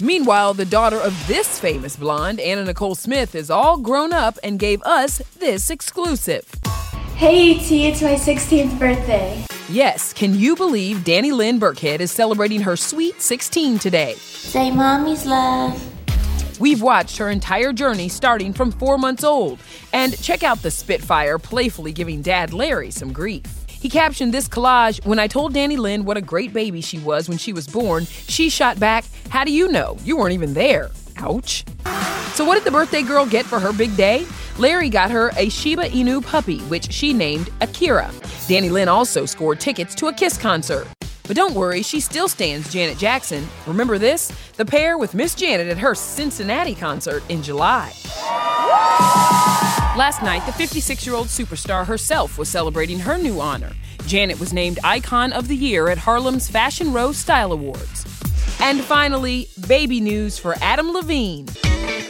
Meanwhile, 0.00 0.54
the 0.54 0.66
daughter 0.66 1.00
of 1.00 1.26
this 1.26 1.58
famous 1.58 1.96
blonde, 1.96 2.38
Anna 2.38 2.64
Nicole 2.64 2.94
Smith, 2.94 3.34
is 3.34 3.50
all 3.50 3.78
grown 3.78 4.12
up 4.12 4.38
and 4.44 4.58
gave 4.58 4.82
us 4.82 5.22
this 5.38 5.70
exclusive. 5.70 6.44
Hey, 7.14 7.54
ET, 7.54 7.72
it's 7.72 8.02
my 8.02 8.14
16th 8.14 8.78
birthday. 8.78 9.46
Yes, 9.70 10.12
can 10.12 10.34
you 10.34 10.54
believe 10.54 10.98
Dannielynn 10.98 11.58
Birkhead 11.58 12.00
is 12.00 12.12
celebrating 12.12 12.60
her 12.60 12.76
sweet 12.76 13.22
16 13.22 13.78
today? 13.78 14.14
Say 14.16 14.70
mommy's 14.70 15.24
love. 15.24 15.82
We've 16.60 16.82
watched 16.82 17.16
her 17.16 17.30
entire 17.30 17.72
journey 17.72 18.10
starting 18.10 18.52
from 18.52 18.72
four 18.72 18.98
months 18.98 19.24
old. 19.24 19.60
And 19.94 20.20
check 20.22 20.42
out 20.42 20.62
the 20.62 20.70
Spitfire 20.70 21.38
playfully 21.38 21.92
giving 21.92 22.20
dad 22.20 22.52
Larry 22.52 22.90
some 22.90 23.14
grief. 23.14 23.65
He 23.86 23.90
captioned 23.90 24.34
this 24.34 24.48
collage 24.48 25.06
When 25.06 25.20
I 25.20 25.28
told 25.28 25.54
Dannielynn 25.54 26.02
what 26.02 26.16
a 26.16 26.20
great 26.20 26.52
baby 26.52 26.80
she 26.80 26.98
was 26.98 27.28
when 27.28 27.38
she 27.38 27.52
was 27.52 27.68
born, 27.68 28.04
she 28.04 28.50
shot 28.50 28.80
back, 28.80 29.04
How 29.28 29.44
do 29.44 29.52
you 29.52 29.68
know? 29.68 29.96
You 30.02 30.16
weren't 30.16 30.32
even 30.32 30.54
there. 30.54 30.90
Ouch. 31.18 31.64
So, 32.34 32.44
what 32.44 32.56
did 32.56 32.64
the 32.64 32.72
birthday 32.72 33.02
girl 33.02 33.24
get 33.24 33.46
for 33.46 33.60
her 33.60 33.72
big 33.72 33.96
day? 33.96 34.26
Larry 34.58 34.88
got 34.88 35.12
her 35.12 35.30
a 35.36 35.48
Shiba 35.48 35.84
Inu 35.90 36.20
puppy, 36.26 36.58
which 36.62 36.90
she 36.90 37.12
named 37.12 37.48
Akira. 37.60 38.10
Dannielynn 38.48 38.88
also 38.88 39.24
scored 39.24 39.60
tickets 39.60 39.94
to 39.94 40.08
a 40.08 40.12
Kiss 40.12 40.36
concert. 40.36 40.88
But 41.22 41.36
don't 41.36 41.54
worry, 41.54 41.82
she 41.82 42.00
still 42.00 42.26
stands 42.26 42.72
Janet 42.72 42.98
Jackson. 42.98 43.46
Remember 43.68 43.98
this? 43.98 44.32
The 44.56 44.64
pair 44.64 44.98
with 44.98 45.14
Miss 45.14 45.36
Janet 45.36 45.68
at 45.68 45.78
her 45.78 45.94
Cincinnati 45.94 46.74
concert 46.74 47.22
in 47.28 47.40
July. 47.40 47.92
Last 49.96 50.22
night, 50.22 50.44
the 50.44 50.52
56 50.52 51.06
year 51.06 51.14
old 51.14 51.28
superstar 51.28 51.86
herself 51.86 52.36
was 52.36 52.50
celebrating 52.50 52.98
her 52.98 53.16
new 53.16 53.40
honor. 53.40 53.72
Janet 54.06 54.38
was 54.38 54.52
named 54.52 54.78
Icon 54.84 55.32
of 55.32 55.48
the 55.48 55.56
Year 55.56 55.88
at 55.88 55.96
Harlem's 55.96 56.50
Fashion 56.50 56.92
Row 56.92 57.12
Style 57.12 57.50
Awards. 57.50 58.04
And 58.60 58.82
finally, 58.82 59.48
baby 59.66 60.02
news 60.02 60.38
for 60.38 60.54
Adam 60.60 60.92
Levine. 60.92 61.46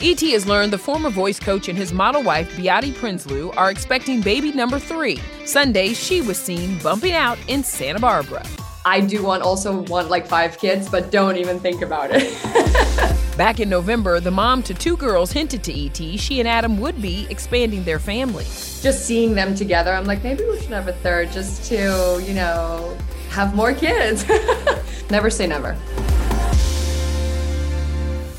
E.T. 0.01 0.33
has 0.33 0.49
learned 0.49 0.73
the 0.73 0.79
former 0.79 1.11
voice 1.11 1.39
coach 1.39 1.69
and 1.69 1.79
his 1.79 1.93
model 1.93 2.25
wife, 2.25 2.51
Behati 2.57 2.93
Prinsloo, 2.93 3.57
are 3.57 3.71
expecting 3.71 4.21
baby 4.21 4.51
number 4.51 4.81
three. 4.81 5.21
Sunday, 5.45 5.93
she 5.93 6.21
was 6.21 6.39
seen 6.39 6.81
bumping 6.81 7.13
out 7.13 7.39
in 7.47 7.63
Santa 7.63 8.01
Barbara. 8.01 8.45
I 8.85 9.01
do 9.01 9.23
want 9.23 9.45
also 9.45 9.83
want 9.83 10.11
like 10.11 10.27
five 10.27 10.59
kids, 10.59 10.89
but 10.89 11.13
don't 11.13 11.37
even 11.37 11.61
think 11.61 11.83
about 11.83 12.11
it. 12.13 13.23
Back 13.37 13.61
in 13.61 13.69
November, 13.69 14.19
the 14.19 14.31
mom 14.31 14.63
to 14.63 14.73
two 14.73 14.97
girls 14.97 15.31
hinted 15.31 15.63
to 15.65 15.87
ET 15.87 16.19
she 16.19 16.41
and 16.41 16.49
Adam 16.49 16.81
would 16.81 17.03
be 17.03 17.27
expanding 17.29 17.85
their 17.85 17.99
family. 17.99 18.45
Just 18.45 19.05
seeing 19.05 19.35
them 19.35 19.55
together, 19.55 19.93
I'm 19.93 20.07
like, 20.07 20.25
maybe 20.25 20.43
we 20.45 20.59
should 20.59 20.71
have 20.71 20.89
a 20.89 20.95
third 20.95 21.31
just 21.33 21.65
to, 21.65 22.19
you 22.27 22.33
know, 22.33 22.97
have 23.29 23.55
more 23.55 23.75
kids. 23.75 24.25
never 25.11 25.29
say 25.29 25.47
never. 25.47 25.77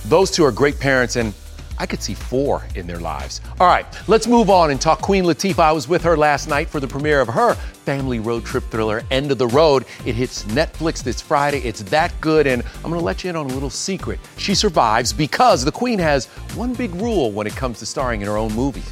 Those 0.05 0.31
two 0.31 0.43
are 0.43 0.51
great 0.51 0.79
parents, 0.79 1.15
and 1.15 1.31
I 1.79 1.85
could 1.85 2.01
see 2.01 2.13
four 2.13 2.65
in 2.75 2.87
their 2.87 2.99
lives. 2.99 3.41
All 3.59 3.67
right, 3.67 3.85
let's 4.07 4.27
move 4.27 4.49
on 4.49 4.71
and 4.71 4.79
talk 4.79 5.01
Queen 5.01 5.23
Latifah. 5.23 5.59
I 5.59 5.71
was 5.71 5.87
with 5.87 6.03
her 6.03 6.17
last 6.17 6.47
night 6.47 6.69
for 6.69 6.79
the 6.79 6.87
premiere 6.87 7.21
of 7.21 7.27
her 7.27 7.55
family 7.55 8.19
road 8.19 8.43
trip 8.43 8.65
thriller, 8.65 9.03
End 9.11 9.31
of 9.31 9.37
the 9.37 9.47
Road. 9.47 9.85
It 10.05 10.15
hits 10.15 10.43
Netflix 10.45 11.03
this 11.03 11.21
Friday. 11.21 11.59
It's 11.59 11.83
that 11.83 12.13
good, 12.19 12.47
and 12.47 12.63
I'm 12.77 12.89
going 12.89 12.95
to 12.95 13.05
let 13.05 13.23
you 13.23 13.29
in 13.29 13.35
on 13.35 13.45
a 13.45 13.53
little 13.53 13.69
secret. 13.69 14.19
She 14.37 14.55
survives 14.55 15.13
because 15.13 15.63
the 15.63 15.71
Queen 15.71 15.97
has 15.99 16.25
one 16.55 16.73
big 16.73 16.93
rule 16.95 17.31
when 17.31 17.47
it 17.47 17.55
comes 17.55 17.79
to 17.79 17.85
starring 17.85 18.21
in 18.21 18.27
her 18.27 18.37
own 18.37 18.53
movies. 18.53 18.91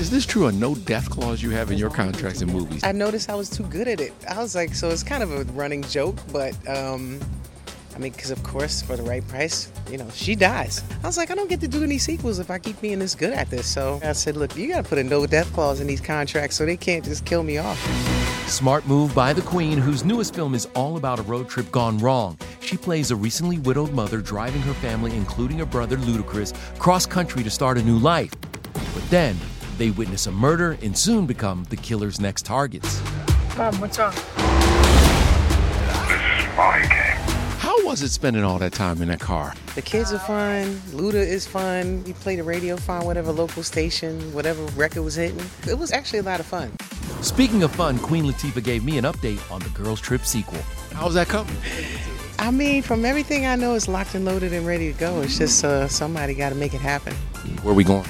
Is 0.00 0.10
this 0.10 0.24
true? 0.24 0.46
A 0.46 0.52
no 0.52 0.74
death 0.74 1.10
clause 1.10 1.42
you 1.42 1.50
have 1.50 1.70
in 1.70 1.78
your 1.78 1.90
contracts 1.90 2.40
in 2.40 2.52
movies? 2.52 2.82
I 2.84 2.92
noticed 2.92 3.28
I 3.28 3.34
was 3.34 3.50
too 3.50 3.64
good 3.64 3.88
at 3.88 4.00
it. 4.00 4.12
I 4.28 4.38
was 4.38 4.54
like, 4.54 4.74
so 4.74 4.88
it's 4.88 5.02
kind 5.02 5.22
of 5.22 5.32
a 5.32 5.44
running 5.52 5.82
joke, 5.82 6.16
but 6.32 6.54
um, 6.68 7.20
I 7.98 8.00
mean, 8.00 8.12
because 8.12 8.30
of 8.30 8.40
course, 8.44 8.80
for 8.80 8.96
the 8.96 9.02
right 9.02 9.26
price, 9.26 9.72
you 9.90 9.98
know, 9.98 10.06
she 10.14 10.36
dies. 10.36 10.84
I 11.02 11.06
was 11.08 11.16
like, 11.16 11.32
I 11.32 11.34
don't 11.34 11.48
get 11.48 11.60
to 11.62 11.68
do 11.68 11.82
any 11.82 11.98
sequels 11.98 12.38
if 12.38 12.48
I 12.48 12.60
keep 12.60 12.80
being 12.80 13.00
this 13.00 13.16
good 13.16 13.32
at 13.32 13.50
this. 13.50 13.66
So 13.66 13.98
I 14.04 14.12
said, 14.12 14.36
look, 14.36 14.56
you 14.56 14.68
got 14.68 14.84
to 14.84 14.88
put 14.88 14.98
a 14.98 15.04
no 15.04 15.26
death 15.26 15.52
clause 15.52 15.80
in 15.80 15.88
these 15.88 16.00
contracts 16.00 16.54
so 16.54 16.64
they 16.64 16.76
can't 16.76 17.04
just 17.04 17.24
kill 17.24 17.42
me 17.42 17.58
off. 17.58 17.76
Smart 18.48 18.86
move 18.86 19.12
by 19.16 19.32
the 19.32 19.42
Queen, 19.42 19.78
whose 19.78 20.04
newest 20.04 20.32
film 20.32 20.54
is 20.54 20.68
all 20.76 20.96
about 20.96 21.18
a 21.18 21.22
road 21.22 21.48
trip 21.48 21.72
gone 21.72 21.98
wrong. 21.98 22.38
She 22.60 22.76
plays 22.76 23.10
a 23.10 23.16
recently 23.16 23.58
widowed 23.58 23.90
mother 23.90 24.18
driving 24.18 24.62
her 24.62 24.74
family, 24.74 25.16
including 25.16 25.58
her 25.58 25.66
brother 25.66 25.96
Ludacris, 25.96 26.54
cross 26.78 27.04
country 27.04 27.42
to 27.42 27.50
start 27.50 27.78
a 27.78 27.82
new 27.82 27.98
life. 27.98 28.32
But 28.72 29.10
then 29.10 29.36
they 29.76 29.90
witness 29.90 30.28
a 30.28 30.32
murder 30.32 30.78
and 30.82 30.96
soon 30.96 31.26
become 31.26 31.64
the 31.68 31.76
killer's 31.76 32.20
next 32.20 32.46
targets. 32.46 33.02
Mom, 33.56 33.74
what's 33.80 33.98
wrong? 33.98 34.12
How 36.58 37.07
was 37.88 38.02
it 38.02 38.10
spending 38.10 38.44
all 38.44 38.58
that 38.58 38.74
time 38.74 39.00
in 39.00 39.08
that 39.08 39.18
car? 39.18 39.54
The 39.74 39.80
kids 39.80 40.12
are 40.12 40.18
fun. 40.18 40.74
Luda 40.92 41.14
is 41.14 41.46
fun. 41.46 42.04
We 42.04 42.12
play 42.12 42.36
the 42.36 42.42
radio 42.42 42.76
fine, 42.76 43.06
whatever 43.06 43.32
local 43.32 43.62
station, 43.62 44.20
whatever 44.34 44.62
record 44.76 45.00
was 45.04 45.14
hitting. 45.14 45.40
It 45.66 45.78
was 45.78 45.90
actually 45.90 46.18
a 46.18 46.22
lot 46.22 46.38
of 46.38 46.44
fun. 46.44 46.70
Speaking 47.22 47.62
of 47.62 47.72
fun, 47.74 47.98
Queen 47.98 48.26
Latifah 48.26 48.62
gave 48.62 48.84
me 48.84 48.98
an 48.98 49.04
update 49.04 49.40
on 49.50 49.60
the 49.60 49.70
Girls 49.70 50.02
Trip 50.02 50.26
sequel. 50.26 50.60
How's 50.92 51.14
that 51.14 51.28
coming? 51.28 51.56
I 52.38 52.50
mean, 52.50 52.82
from 52.82 53.06
everything 53.06 53.46
I 53.46 53.56
know, 53.56 53.74
it's 53.74 53.88
locked 53.88 54.14
and 54.14 54.26
loaded 54.26 54.52
and 54.52 54.66
ready 54.66 54.92
to 54.92 54.98
go. 54.98 55.22
It's 55.22 55.38
just 55.38 55.64
uh, 55.64 55.88
somebody 55.88 56.34
got 56.34 56.50
to 56.50 56.56
make 56.56 56.74
it 56.74 56.82
happen. 56.82 57.14
Where 57.62 57.72
are 57.72 57.74
we 57.74 57.84
going? 57.84 58.04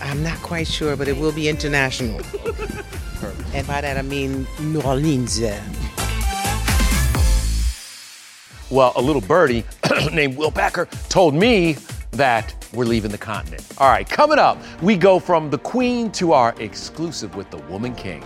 I'm 0.00 0.22
not 0.22 0.38
quite 0.42 0.68
sure, 0.68 0.94
but 0.94 1.08
it 1.08 1.16
will 1.16 1.32
be 1.32 1.48
international. 1.48 2.20
and 3.52 3.66
by 3.66 3.80
that 3.80 3.96
I 3.98 4.02
mean 4.02 4.46
New 4.60 4.80
Orleans. 4.82 5.40
Well, 8.72 8.94
a 8.96 9.02
little 9.02 9.20
birdie 9.20 9.64
named 10.14 10.34
Will 10.38 10.50
Packer 10.50 10.86
told 11.10 11.34
me 11.34 11.76
that 12.12 12.54
we're 12.72 12.86
leaving 12.86 13.10
the 13.10 13.18
continent. 13.18 13.62
All 13.76 13.90
right, 13.90 14.08
coming 14.08 14.38
up, 14.38 14.56
we 14.80 14.96
go 14.96 15.18
from 15.18 15.50
the 15.50 15.58
Queen 15.58 16.10
to 16.12 16.32
our 16.32 16.54
exclusive 16.58 17.36
with 17.36 17.50
the 17.50 17.58
Woman 17.58 17.94
King. 17.94 18.24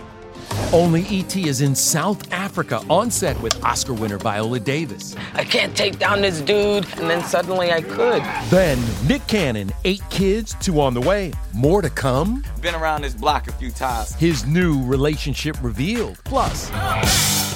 Only 0.73 1.05
ET 1.09 1.35
is 1.35 1.61
in 1.61 1.73
South 1.73 2.31
Africa 2.33 2.81
on 2.89 3.09
set 3.09 3.41
with 3.41 3.63
Oscar 3.63 3.93
winner 3.93 4.17
Viola 4.17 4.59
Davis. 4.59 5.15
I 5.33 5.45
can't 5.45 5.75
take 5.75 5.97
down 5.97 6.21
this 6.21 6.41
dude, 6.41 6.85
and 6.97 7.09
then 7.09 7.23
suddenly 7.23 7.71
I 7.71 7.81
could. 7.81 8.21
Then 8.49 8.77
Nick 9.07 9.25
Cannon, 9.27 9.71
eight 9.85 10.01
kids, 10.09 10.55
two 10.59 10.81
on 10.81 10.93
the 10.93 10.99
way, 10.99 11.31
more 11.53 11.81
to 11.81 11.89
come. 11.89 12.43
Been 12.61 12.75
around 12.75 13.03
this 13.03 13.13
block 13.13 13.47
a 13.47 13.53
few 13.53 13.71
times. 13.71 14.13
His 14.15 14.45
new 14.45 14.83
relationship 14.83 15.55
revealed. 15.61 16.19
Plus, 16.25 16.69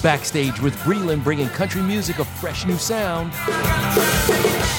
backstage 0.01 0.59
with 0.61 0.73
Breland 0.77 1.23
bringing 1.23 1.49
country 1.49 1.81
music 1.81 2.19
a 2.19 2.25
fresh 2.25 2.65
new 2.65 2.77
sound. 2.77 3.33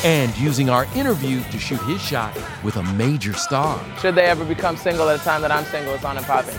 And 0.04 0.36
using 0.38 0.70
our 0.70 0.86
interview 0.96 1.42
to 1.50 1.58
shoot 1.58 1.80
his 1.82 2.00
shot 2.00 2.34
with 2.64 2.76
a 2.76 2.82
major 2.94 3.34
star. 3.34 3.78
Should 4.00 4.14
they 4.14 4.24
ever 4.24 4.44
become 4.44 4.76
single 4.76 5.08
at 5.10 5.20
a 5.20 5.22
time 5.22 5.42
that 5.42 5.52
I'm 5.52 5.64
single, 5.66 5.94
it's 5.94 6.04
on 6.04 6.16
and 6.16 6.26
popping. 6.26 6.58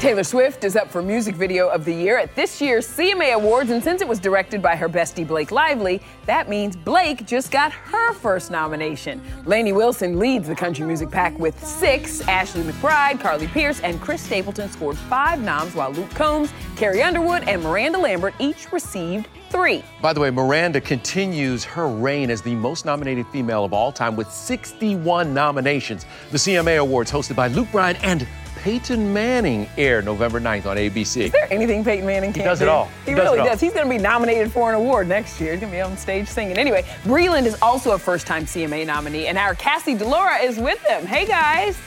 Taylor 0.00 0.24
Swift 0.24 0.62
is 0.62 0.76
up 0.76 0.90
for 0.90 1.00
Music 1.00 1.34
Video 1.34 1.68
of 1.68 1.86
the 1.86 1.92
Year 1.92 2.18
at 2.18 2.34
this 2.36 2.60
year's 2.60 2.86
CMA 2.86 3.32
Awards, 3.32 3.70
and 3.70 3.82
since 3.82 4.02
it 4.02 4.06
was 4.06 4.18
directed 4.18 4.60
by 4.60 4.76
her 4.76 4.90
bestie 4.90 5.26
Blake 5.26 5.50
Lively, 5.50 6.02
that 6.26 6.50
means 6.50 6.76
Blake 6.76 7.24
just 7.24 7.50
got 7.50 7.72
her 7.72 8.12
first 8.12 8.50
nomination. 8.50 9.22
Lainey 9.46 9.72
Wilson 9.72 10.18
leads 10.18 10.48
the 10.48 10.54
country 10.54 10.84
music 10.84 11.10
pack 11.10 11.36
with 11.38 11.58
six. 11.64 12.20
Ashley 12.28 12.62
McBryde, 12.62 13.20
Carly 13.20 13.46
Pearce, 13.48 13.80
and 13.80 13.98
Chris 13.98 14.20
Stapleton 14.20 14.68
scored 14.68 14.98
five 14.98 15.40
noms, 15.40 15.74
while 15.74 15.90
Luke 15.92 16.10
Combs, 16.10 16.52
Carrie 16.76 17.02
Underwood, 17.02 17.44
and 17.48 17.62
Miranda 17.62 17.98
Lambert 17.98 18.34
each 18.38 18.70
received 18.72 19.28
three. 19.48 19.82
By 20.02 20.12
the 20.12 20.20
way, 20.20 20.30
Miranda 20.30 20.80
continues 20.80 21.64
her 21.64 21.88
reign 21.88 22.30
as 22.30 22.42
the 22.42 22.54
most 22.54 22.84
nominated 22.84 23.26
female 23.28 23.64
of 23.64 23.72
all 23.72 23.92
time 23.92 24.14
with 24.14 24.30
61 24.30 25.32
nominations. 25.32 26.04
The 26.32 26.38
CMA 26.38 26.80
Awards, 26.80 27.10
hosted 27.10 27.34
by 27.34 27.48
Luke 27.48 27.68
Bryan 27.72 27.96
and 28.02 28.28
Peyton 28.66 29.12
Manning, 29.12 29.68
air 29.78 30.02
November 30.02 30.40
9th 30.40 30.66
on 30.66 30.76
ABC. 30.76 31.26
Is 31.26 31.30
there 31.30 31.46
anything 31.52 31.84
Peyton 31.84 32.04
Manning 32.04 32.32
can't 32.32 32.38
He 32.38 32.42
does 32.42 32.60
it 32.60 32.64
do? 32.64 32.70
all. 32.72 32.86
He, 33.04 33.12
He 33.12 33.14
does 33.14 33.26
really 33.26 33.38
all. 33.38 33.46
does. 33.46 33.60
He's 33.60 33.72
going 33.72 33.86
to 33.86 33.88
be 33.88 33.96
nominated 33.96 34.50
for 34.50 34.68
an 34.68 34.74
award 34.74 35.06
next 35.06 35.40
year. 35.40 35.52
He's 35.52 35.60
going 35.60 35.70
to 35.70 35.76
be 35.76 35.80
on 35.80 35.96
stage 35.96 36.26
singing. 36.26 36.58
Anyway, 36.58 36.82
Breland 37.04 37.46
is 37.46 37.56
also 37.62 37.92
a 37.92 37.98
first-time 38.00 38.44
CMA 38.44 38.84
nominee, 38.84 39.28
and 39.28 39.38
our 39.38 39.54
Cassie 39.54 39.94
DiLaura 39.94 40.42
is 40.42 40.58
with 40.58 40.84
him. 40.84 41.06
Hey, 41.06 41.26
guys. 41.26 41.78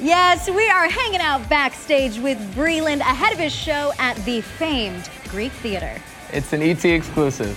Yes, 0.00 0.48
we 0.48 0.66
are 0.70 0.88
hanging 0.88 1.20
out 1.20 1.46
backstage 1.50 2.18
with 2.18 2.38
Breland 2.54 3.00
ahead 3.00 3.34
of 3.34 3.38
his 3.38 3.52
show 3.54 3.92
at 3.98 4.16
the 4.24 4.40
famed 4.40 5.10
Greek 5.28 5.52
Theater. 5.52 6.00
It's 6.32 6.54
an 6.54 6.62
ET 6.62 6.82
exclusive. 6.86 7.54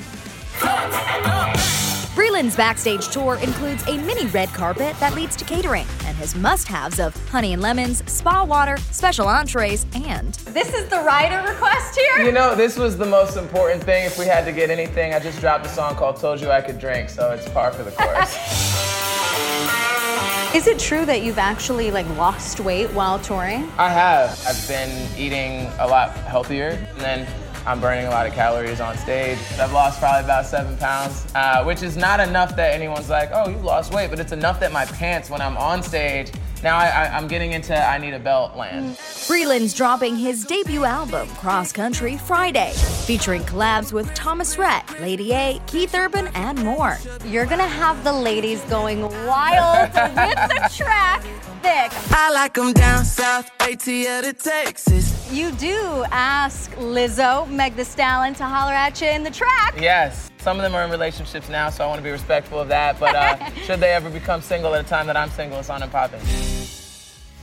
Breland's 2.17 2.55
backstage 2.55 3.09
tour 3.09 3.35
includes 3.35 3.87
a 3.87 3.95
mini 3.95 4.25
red 4.25 4.49
carpet 4.49 4.99
that 4.99 5.13
leads 5.13 5.35
to 5.35 5.45
catering 5.45 5.85
and 6.05 6.17
has 6.17 6.33
must 6.33 6.67
haves 6.67 6.99
of 6.99 7.15
honey 7.29 7.53
and 7.53 7.61
lemons, 7.61 8.01
spa 8.11 8.43
water, 8.43 8.77
special 8.89 9.27
entrees, 9.27 9.85
and. 9.93 10.33
This 10.45 10.73
is 10.73 10.89
the 10.89 10.99
rider 11.01 11.47
request 11.47 11.95
here? 11.95 12.25
You 12.25 12.31
know, 12.31 12.55
this 12.55 12.75
was 12.75 12.97
the 12.97 13.05
most 13.05 13.37
important 13.37 13.83
thing. 13.83 14.05
If 14.05 14.17
we 14.17 14.25
had 14.25 14.45
to 14.45 14.51
get 14.51 14.71
anything, 14.71 15.13
I 15.13 15.19
just 15.19 15.39
dropped 15.39 15.67
a 15.67 15.69
song 15.69 15.93
called 15.93 16.15
Told 16.15 16.41
You 16.41 16.49
I 16.49 16.59
Could 16.59 16.79
Drink, 16.79 17.09
so 17.09 17.33
it's 17.33 17.47
par 17.49 17.71
for 17.71 17.83
the 17.83 17.91
course. 17.91 18.35
Is 20.55 20.65
it 20.65 20.79
true 20.79 21.05
that 21.05 21.21
you've 21.21 21.37
actually 21.37 21.91
like 21.91 22.09
lost 22.17 22.61
weight 22.61 22.91
while 22.93 23.19
touring? 23.19 23.69
I 23.77 23.89
have. 23.89 24.43
I've 24.47 24.67
been 24.67 25.07
eating 25.15 25.67
a 25.77 25.87
lot 25.87 26.13
healthier, 26.13 26.69
and 26.69 26.99
then 26.99 27.27
I'm 27.67 27.81
burning 27.81 28.05
a 28.05 28.09
lot 28.09 28.25
of 28.25 28.33
calories 28.33 28.79
on 28.79 28.97
stage. 28.97 29.37
I've 29.59 29.73
lost 29.73 29.99
probably 29.99 30.23
about 30.23 30.45
seven 30.45 30.77
pounds, 30.77 31.27
uh, 31.35 31.65
which 31.65 31.83
is 31.83 31.97
not 31.97 32.21
enough 32.21 32.55
that 32.55 32.73
anyone's 32.73 33.09
like, 33.09 33.29
oh, 33.33 33.49
you 33.49 33.57
lost 33.57 33.93
weight, 33.93 34.09
but 34.09 34.21
it's 34.21 34.31
enough 34.31 34.61
that 34.61 34.71
my 34.71 34.85
pants, 34.85 35.29
when 35.29 35.41
I'm 35.41 35.57
on 35.57 35.83
stage, 35.83 36.31
now 36.63 36.77
I, 36.77 36.87
I, 36.87 37.17
I'm 37.17 37.27
getting 37.27 37.51
into 37.53 37.75
I 37.75 37.97
need 37.97 38.13
a 38.13 38.19
belt 38.19 38.55
land. 38.55 38.97
Breland's 39.27 39.73
dropping 39.73 40.15
his 40.15 40.43
debut 40.45 40.85
album, 40.85 41.27
Cross 41.29 41.73
Country, 41.73 42.17
Friday, 42.17 42.73
featuring 43.05 43.43
collabs 43.43 43.93
with 43.93 44.13
Thomas 44.13 44.57
Rhett, 44.57 44.99
Lady 44.99 45.33
A, 45.33 45.61
Keith 45.67 45.93
Urban, 45.93 46.27
and 46.35 46.63
more. 46.63 46.97
You're 47.25 47.45
gonna 47.45 47.67
have 47.67 48.03
the 48.03 48.13
ladies 48.13 48.61
going 48.63 49.01
wild 49.01 49.89
with 49.93 50.49
the 50.49 50.69
track 50.75 51.23
Thick. 51.61 51.91
I 52.11 52.31
like 52.31 52.53
them 52.53 52.71
down 52.71 53.03
south, 53.03 53.49
ATL 53.59 54.21
to 54.21 54.33
Texas. 54.33 55.31
You 55.31 55.51
do 55.53 56.05
ask 56.11 56.71
Lizzo, 56.75 57.49
Meg 57.49 57.75
the 57.75 57.83
Stallion, 57.83 58.35
to 58.35 58.45
holler 58.45 58.73
at 58.73 59.01
you 59.01 59.07
in 59.07 59.23
the 59.23 59.31
track. 59.31 59.75
Yes. 59.79 60.26
Some 60.39 60.57
of 60.57 60.63
them 60.63 60.75
are 60.75 60.83
in 60.83 60.91
relationships 60.91 61.49
now, 61.49 61.69
so 61.69 61.83
I 61.83 61.87
want 61.87 61.99
to 61.99 62.03
be 62.03 62.11
respectful 62.11 62.59
of 62.59 62.67
that. 62.69 62.99
But 62.99 63.15
uh, 63.15 63.51
should 63.65 63.79
they 63.79 63.91
ever 63.91 64.09
become 64.09 64.41
single 64.41 64.73
at 64.75 64.85
a 64.85 64.87
time 64.87 65.07
that 65.07 65.17
I'm 65.17 65.29
single, 65.29 65.59
it's 65.59 65.69
on 65.69 65.83
and 65.83 65.91
popping. 65.91 66.21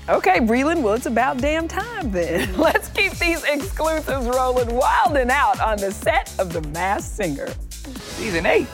Okay, 0.06 0.38
Breland, 0.38 0.82
well, 0.82 0.94
it's 0.94 1.06
about 1.06 1.38
damn 1.38 1.66
time 1.66 2.10
then. 2.10 2.56
Let's 2.58 2.88
keep 2.90 3.12
these 3.12 3.42
exclusives 3.44 4.26
rolling 4.26 4.74
wild 4.74 5.16
and 5.16 5.30
out 5.30 5.60
on 5.60 5.78
the 5.78 5.90
set 5.90 6.34
of 6.38 6.52
The 6.52 6.60
Masked 6.68 7.16
Singer. 7.16 7.48
Season 7.68 8.44
eight. 8.44 8.68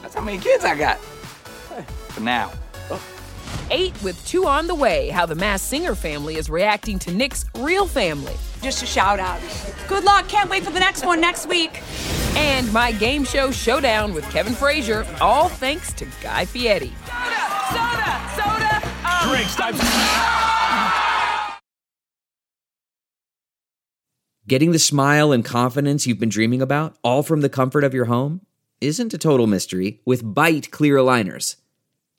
That's 0.00 0.14
how 0.14 0.22
many 0.22 0.38
kids 0.38 0.64
I 0.64 0.76
got. 0.76 0.98
For 0.98 2.20
now. 2.20 2.50
Eight 3.70 4.00
with 4.02 4.24
two 4.26 4.46
on 4.46 4.66
the 4.66 4.74
way, 4.74 5.08
how 5.08 5.26
the 5.26 5.34
Masked 5.34 5.68
Singer 5.68 5.94
family 5.94 6.36
is 6.36 6.50
reacting 6.50 6.98
to 7.00 7.12
Nick's 7.12 7.44
real 7.56 7.86
family. 7.86 8.34
Just 8.62 8.82
a 8.82 8.86
shout 8.86 9.18
out. 9.18 9.40
Good 9.88 10.04
luck. 10.04 10.28
Can't 10.28 10.48
wait 10.50 10.62
for 10.62 10.70
the 10.70 10.80
next 10.80 11.04
one 11.04 11.20
next 11.20 11.46
week. 11.46 11.82
And 12.36 12.72
my 12.72 12.92
game 12.92 13.24
show 13.24 13.50
showdown 13.50 14.14
with 14.14 14.28
Kevin 14.30 14.54
Frazier, 14.54 15.06
all 15.20 15.48
thanks 15.48 15.92
to 15.94 16.06
Guy 16.22 16.44
Fieri. 16.44 16.92
Soda, 17.70 18.20
soda. 18.36 18.82
Um, 19.06 19.28
Drinks 19.28 19.56
times. 19.56 19.80
Getting 24.48 24.72
the 24.72 24.78
smile 24.78 25.32
and 25.32 25.44
confidence 25.44 26.06
you've 26.06 26.18
been 26.18 26.28
dreaming 26.28 26.60
about, 26.60 26.96
all 27.02 27.22
from 27.22 27.40
the 27.40 27.48
comfort 27.48 27.84
of 27.84 27.94
your 27.94 28.06
home, 28.06 28.40
isn't 28.80 29.14
a 29.14 29.18
total 29.18 29.46
mystery 29.46 30.00
with 30.04 30.24
Byte 30.24 30.70
Clear 30.70 30.96
Aligners. 30.96 31.56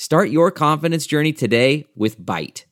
Start 0.00 0.30
your 0.30 0.52
confidence 0.52 1.08
journey 1.08 1.32
today 1.32 1.84
with 1.96 2.20
Byte. 2.24 2.66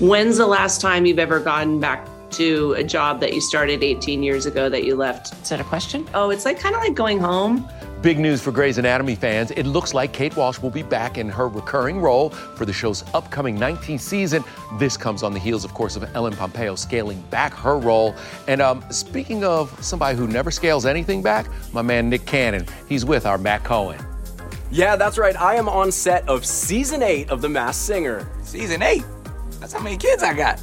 When's 0.00 0.38
the 0.38 0.46
last 0.46 0.80
time 0.80 1.04
you've 1.04 1.18
ever 1.18 1.38
gone 1.40 1.78
back 1.78 2.08
to 2.30 2.72
a 2.72 2.82
job 2.82 3.20
that 3.20 3.34
you 3.34 3.42
started 3.42 3.82
18 3.82 4.22
years 4.22 4.46
ago 4.46 4.70
that 4.70 4.84
you 4.84 4.96
left? 4.96 5.34
Is 5.42 5.50
that 5.50 5.60
a 5.60 5.64
question? 5.64 6.08
Oh, 6.14 6.30
it's 6.30 6.46
like 6.46 6.58
kind 6.58 6.74
of 6.74 6.80
like 6.80 6.94
going 6.94 7.18
home. 7.18 7.68
Big 8.02 8.20
news 8.20 8.40
for 8.40 8.52
Grey's 8.52 8.78
Anatomy 8.78 9.16
fans. 9.16 9.50
It 9.50 9.64
looks 9.66 9.92
like 9.92 10.12
Kate 10.12 10.36
Walsh 10.36 10.60
will 10.60 10.70
be 10.70 10.84
back 10.84 11.18
in 11.18 11.28
her 11.28 11.48
recurring 11.48 12.00
role 12.00 12.30
for 12.30 12.64
the 12.64 12.72
show's 12.72 13.02
upcoming 13.12 13.58
19th 13.58 14.00
season. 14.00 14.44
This 14.78 14.96
comes 14.96 15.24
on 15.24 15.32
the 15.32 15.40
heels, 15.40 15.64
of 15.64 15.74
course, 15.74 15.96
of 15.96 16.04
Ellen 16.14 16.32
Pompeo 16.32 16.76
scaling 16.76 17.20
back 17.22 17.52
her 17.54 17.76
role. 17.76 18.14
And 18.46 18.62
um, 18.62 18.84
speaking 18.90 19.42
of 19.42 19.76
somebody 19.84 20.16
who 20.16 20.28
never 20.28 20.52
scales 20.52 20.86
anything 20.86 21.22
back, 21.22 21.48
my 21.72 21.82
man 21.82 22.08
Nick 22.08 22.24
Cannon. 22.24 22.66
He's 22.88 23.04
with 23.04 23.26
our 23.26 23.36
Matt 23.36 23.64
Cohen. 23.64 24.00
Yeah, 24.70 24.94
that's 24.94 25.18
right. 25.18 25.34
I 25.34 25.56
am 25.56 25.68
on 25.68 25.90
set 25.90 26.28
of 26.28 26.46
season 26.46 27.02
eight 27.02 27.30
of 27.30 27.42
The 27.42 27.48
Masked 27.48 27.82
Singer. 27.84 28.28
Season 28.42 28.80
eight? 28.80 29.04
That's 29.58 29.72
how 29.72 29.80
many 29.80 29.96
kids 29.96 30.22
I 30.22 30.34
got. 30.34 30.62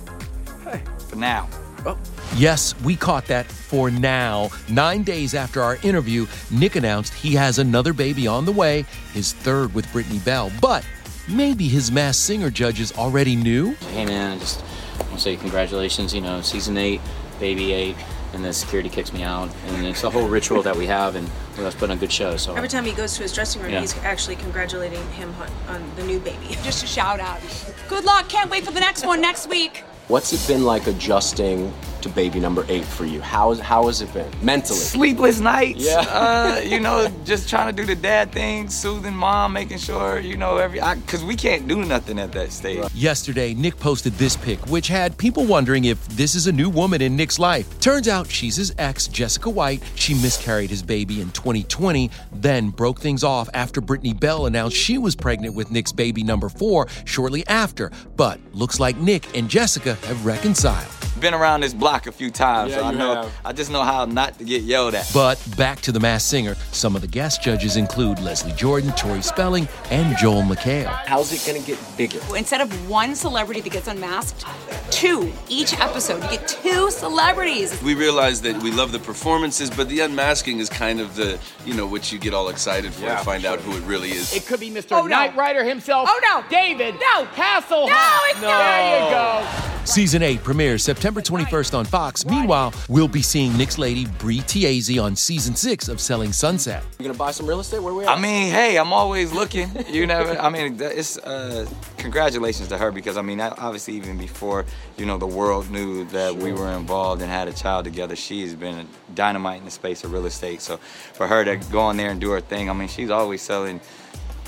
Hey, 0.64 0.82
for 1.10 1.18
now. 1.18 1.50
Oh. 1.86 1.98
Yes, 2.36 2.80
we 2.82 2.96
caught 2.98 3.26
that 3.28 3.46
for 3.46 3.90
now. 3.90 4.50
Nine 4.70 5.04
days 5.04 5.34
after 5.34 5.62
our 5.62 5.78
interview, 5.84 6.26
Nick 6.52 6.76
announced 6.76 7.14
he 7.14 7.34
has 7.36 7.60
another 7.60 7.94
baby 7.94 8.28
on 8.28 8.44
the 8.46 8.52
way, 8.52 8.86
his 9.14 9.32
third 9.32 9.74
with 9.74 9.90
Brittany 9.94 10.20
Bell. 10.20 10.52
But 10.60 10.86
maybe 11.30 11.68
his 11.70 11.92
Masked 11.92 12.24
Singer 12.24 12.50
judges 12.50 12.92
already 12.98 13.36
knew? 13.38 13.74
Hey 13.92 14.06
man, 14.06 14.34
I 14.34 14.40
just 14.40 14.62
want 15.00 15.14
to 15.14 15.20
say 15.20 15.38
congratulations. 15.38 16.14
You 16.14 16.22
know, 16.22 16.42
season 16.42 16.78
eight, 16.78 17.00
baby 17.40 17.72
eight, 17.72 17.96
and 18.34 18.44
then 18.44 18.52
security 18.52 18.90
kicks 18.90 19.14
me 19.14 19.24
out, 19.24 19.50
and 19.68 19.88
it's 19.88 20.04
a 20.04 20.10
whole 20.10 20.28
ritual 20.28 20.62
that 20.64 20.76
we 20.76 20.88
have, 20.88 21.16
and 21.16 21.30
we 21.58 21.64
us 21.64 21.74
put 21.74 21.90
on 21.90 21.96
a 21.96 22.00
good 22.00 22.12
show. 22.12 22.36
So 22.36 22.54
every 22.56 22.68
time 22.68 22.84
he 22.84 22.92
goes 22.92 23.16
to 23.16 23.24
his 23.24 23.32
dressing 23.32 23.62
room, 23.62 23.72
Yeah. 23.72 23.80
he's 23.80 23.98
actually 24.00 24.36
congratulating 24.36 25.02
him 25.12 25.34
on, 25.40 25.76
on 25.76 25.96
the 25.96 26.04
new 26.04 26.20
baby. 26.20 26.58
Just 26.64 26.84
a 26.84 26.88
shout 26.88 27.22
out. 27.22 27.40
Good 27.88 28.04
luck. 28.04 28.28
Can't 28.28 28.52
wait 28.52 28.66
for 28.66 28.72
the 28.72 28.82
next 28.82 29.06
one 29.06 29.22
next 29.22 29.48
week. 29.48 29.86
What's 30.08 30.32
it 30.34 30.48
been 30.48 30.66
like 30.66 30.86
adjusting 30.86 31.74
to 32.02 32.10
baby 32.10 32.40
number 32.40 32.64
eight 32.70 32.86
for 32.86 33.06
you? 33.06 33.22
How, 33.22 33.56
how 33.56 33.88
has 33.88 34.04
it 34.04 34.14
been 34.14 34.32
mentally? 34.44 34.78
Sleepless 34.78 35.40
nights. 35.40 35.84
Yeah. 35.84 36.06
Uh, 36.08 36.62
you 36.64 36.80
know, 36.80 37.12
just 37.26 37.50
trying 37.50 37.76
to 37.76 37.82
do 37.82 37.88
the 37.88 38.00
dad 38.00 38.32
thing, 38.32 38.70
soothing 38.70 39.16
mom, 39.16 39.54
making 39.54 39.80
sure, 39.80 40.20
you 40.20 40.38
know, 40.38 40.58
every, 40.58 40.80
because 40.80 41.24
we 41.24 41.36
can't 41.36 41.68
do 41.68 41.84
nothing 41.84 42.20
at 42.20 42.32
that 42.34 42.52
stage. 42.52 42.84
Yesterday, 42.94 43.56
Nick 43.56 43.80
posted 43.80 44.14
this 44.14 44.38
pic, 44.38 44.60
which 44.68 44.88
had 44.88 45.18
people 45.18 45.44
wondering 45.44 45.86
if 45.86 46.08
this 46.10 46.36
is 46.36 46.46
a 46.46 46.52
new 46.52 46.70
woman 46.70 47.02
in 47.02 47.16
Nick's 47.16 47.40
life. 47.40 47.80
Turns 47.80 48.08
out 48.08 48.30
she's 48.30 48.58
his 48.58 48.76
ex, 48.78 49.08
Jessica 49.08 49.50
White. 49.50 49.82
She 49.96 50.14
miscarried 50.14 50.70
his 50.70 50.84
baby 50.84 51.20
in 51.20 51.32
2020, 51.32 52.12
then 52.32 52.70
broke 52.70 53.00
things 53.00 53.24
off 53.24 53.50
after 53.56 53.82
Brittany 53.82 54.14
Bell 54.14 54.46
announced 54.46 54.78
she 54.78 55.00
was 55.00 55.16
pregnant 55.16 55.56
with 55.56 55.72
Nick's 55.72 55.92
baby 55.92 56.24
number 56.24 56.50
four 56.50 56.88
shortly 57.06 57.44
after. 57.48 57.92
But 58.16 58.40
looks 58.54 58.80
like 58.80 58.98
Nick 58.98 59.36
and 59.36 59.50
Jessica 59.50 59.95
have 60.04 60.26
reconciled. 60.26 60.95
Been 61.20 61.34
around 61.34 61.62
this 61.62 61.74
block 61.74 62.08
a 62.08 62.12
few 62.12 62.30
times, 62.30 62.72
Yeah, 62.72 62.80
so 62.80 62.84
I 62.84 62.92
you 62.92 62.98
know, 62.98 63.16
have. 63.24 63.34
I 63.46 63.54
just 63.54 63.72
know 63.72 63.84
how 63.84 64.04
not 64.04 64.38
to 64.38 64.44
get 64.44 64.64
yelled 64.64 64.96
at. 64.96 65.10
But 65.14 65.42
back 65.58 65.80
to 65.82 65.94
the 65.94 66.00
Masked 66.00 66.30
Singer. 66.30 66.56
Some 66.74 66.94
of 66.94 67.02
the 67.02 67.08
guest 67.08 67.42
judges 67.42 67.78
include 67.78 68.20
Leslie 68.20 68.52
Jordan, 68.52 68.92
Tori 68.94 69.22
Spelling, 69.22 69.68
and 69.92 70.18
Joel 70.18 70.42
McHale. 70.42 70.88
How's 71.06 71.32
it 71.32 71.50
going 71.50 71.62
to 71.64 71.66
get 71.66 71.80
bigger? 71.98 72.20
Instead 72.36 72.60
of 72.60 72.90
one 72.90 73.16
celebrity 73.16 73.62
that 73.62 73.72
gets 73.72 73.88
unmasked, 73.88 74.46
two 74.92 75.32
each 75.48 75.74
episode. 75.80 76.22
You 76.24 76.32
get 76.38 76.48
two 76.50 76.92
celebrities. 76.92 77.82
We 77.82 77.96
realize 77.96 78.42
that 78.42 78.62
we 78.62 78.72
love 78.72 78.92
the 78.92 79.00
performances, 79.00 79.70
but 79.70 79.88
the 79.88 80.02
unmasking 80.02 80.60
is 80.60 80.68
kind 80.68 81.00
of 81.00 81.16
the, 81.16 81.40
you 81.66 81.74
know, 81.76 81.88
what 81.88 82.12
you 82.12 82.20
get 82.20 82.34
all 82.34 82.50
excited 82.50 82.94
for 82.94 83.06
Yeah, 83.06 83.18
to 83.20 83.24
find 83.24 83.46
out 83.46 83.60
who 83.62 83.72
it 83.78 83.84
really 83.84 84.12
is. 84.12 84.36
It 84.36 84.46
could 84.46 84.60
be 84.60 84.70
Mr. 84.70 84.92
Oh, 84.92 85.04
no. 85.04 85.08
Knight 85.08 85.36
Rider 85.38 85.64
himself. 85.64 86.10
Oh, 86.12 86.20
no. 86.24 86.44
David. 86.50 86.96
No. 87.14 87.26
Castle. 87.36 87.88
No, 87.88 88.18
it's 88.30 88.40
There 88.42 89.04
you 89.06 89.10
go. 89.12 89.48
Season 89.86 90.24
8 90.24 90.44
premieres 90.44 90.84
September 90.84 91.05
21st 91.06 91.78
on 91.78 91.86
Fox. 91.86 92.26
Meanwhile, 92.26 92.74
we'll 92.90 93.08
be 93.08 93.22
seeing 93.22 93.56
Nick's 93.58 93.78
lady 93.78 94.06
Bre 94.18 94.42
Tiesi 94.42 95.02
on 95.02 95.16
season 95.16 95.56
6 95.56 95.88
of 95.88 96.02
Selling 96.02 96.32
Sunset. 96.32 96.84
You 96.98 97.04
going 97.06 97.14
to 97.14 97.18
buy 97.18 97.32
some 97.32 97.46
real 97.46 97.60
estate? 97.60 97.80
Where 97.80 97.94
we 97.94 98.04
at? 98.04 98.10
I 98.10 98.20
mean, 98.20 98.52
hey, 98.52 98.78
I'm 98.78 98.92
always 98.92 99.32
looking. 99.32 99.70
You 99.90 100.08
never. 100.08 100.38
I 100.40 100.50
mean, 100.50 100.78
it's 100.82 101.18
uh, 101.20 101.68
congratulations 101.98 102.70
to 102.70 102.78
her 102.78 102.92
because 102.92 103.18
I 103.18 103.22
mean, 103.22 103.40
obviously, 103.40 103.94
even 103.96 104.18
before 104.18 104.66
you 104.98 105.06
know 105.06 105.18
the 105.18 105.28
world 105.28 105.70
knew 105.70 106.06
that 106.06 106.36
we 106.36 106.52
were 106.52 106.72
involved 106.72 107.22
and 107.22 107.30
had 107.30 107.48
a 107.48 107.54
child 107.54 107.86
together, 107.86 108.16
she's 108.16 108.56
been 108.56 108.88
dynamite 109.14 109.60
in 109.60 109.66
the 109.66 109.72
space 109.72 110.04
of 110.04 110.12
real 110.12 110.26
estate. 110.26 110.62
So 110.62 110.78
for 110.78 111.28
her 111.28 111.46
to 111.46 111.58
go 111.72 111.80
on 111.80 111.98
there 111.98 112.10
and 112.10 112.20
do 112.20 112.32
her 112.32 112.42
thing, 112.42 112.70
I 112.70 112.74
mean, 112.74 112.88
she's 112.88 113.10
always 113.10 113.42
selling. 113.42 113.80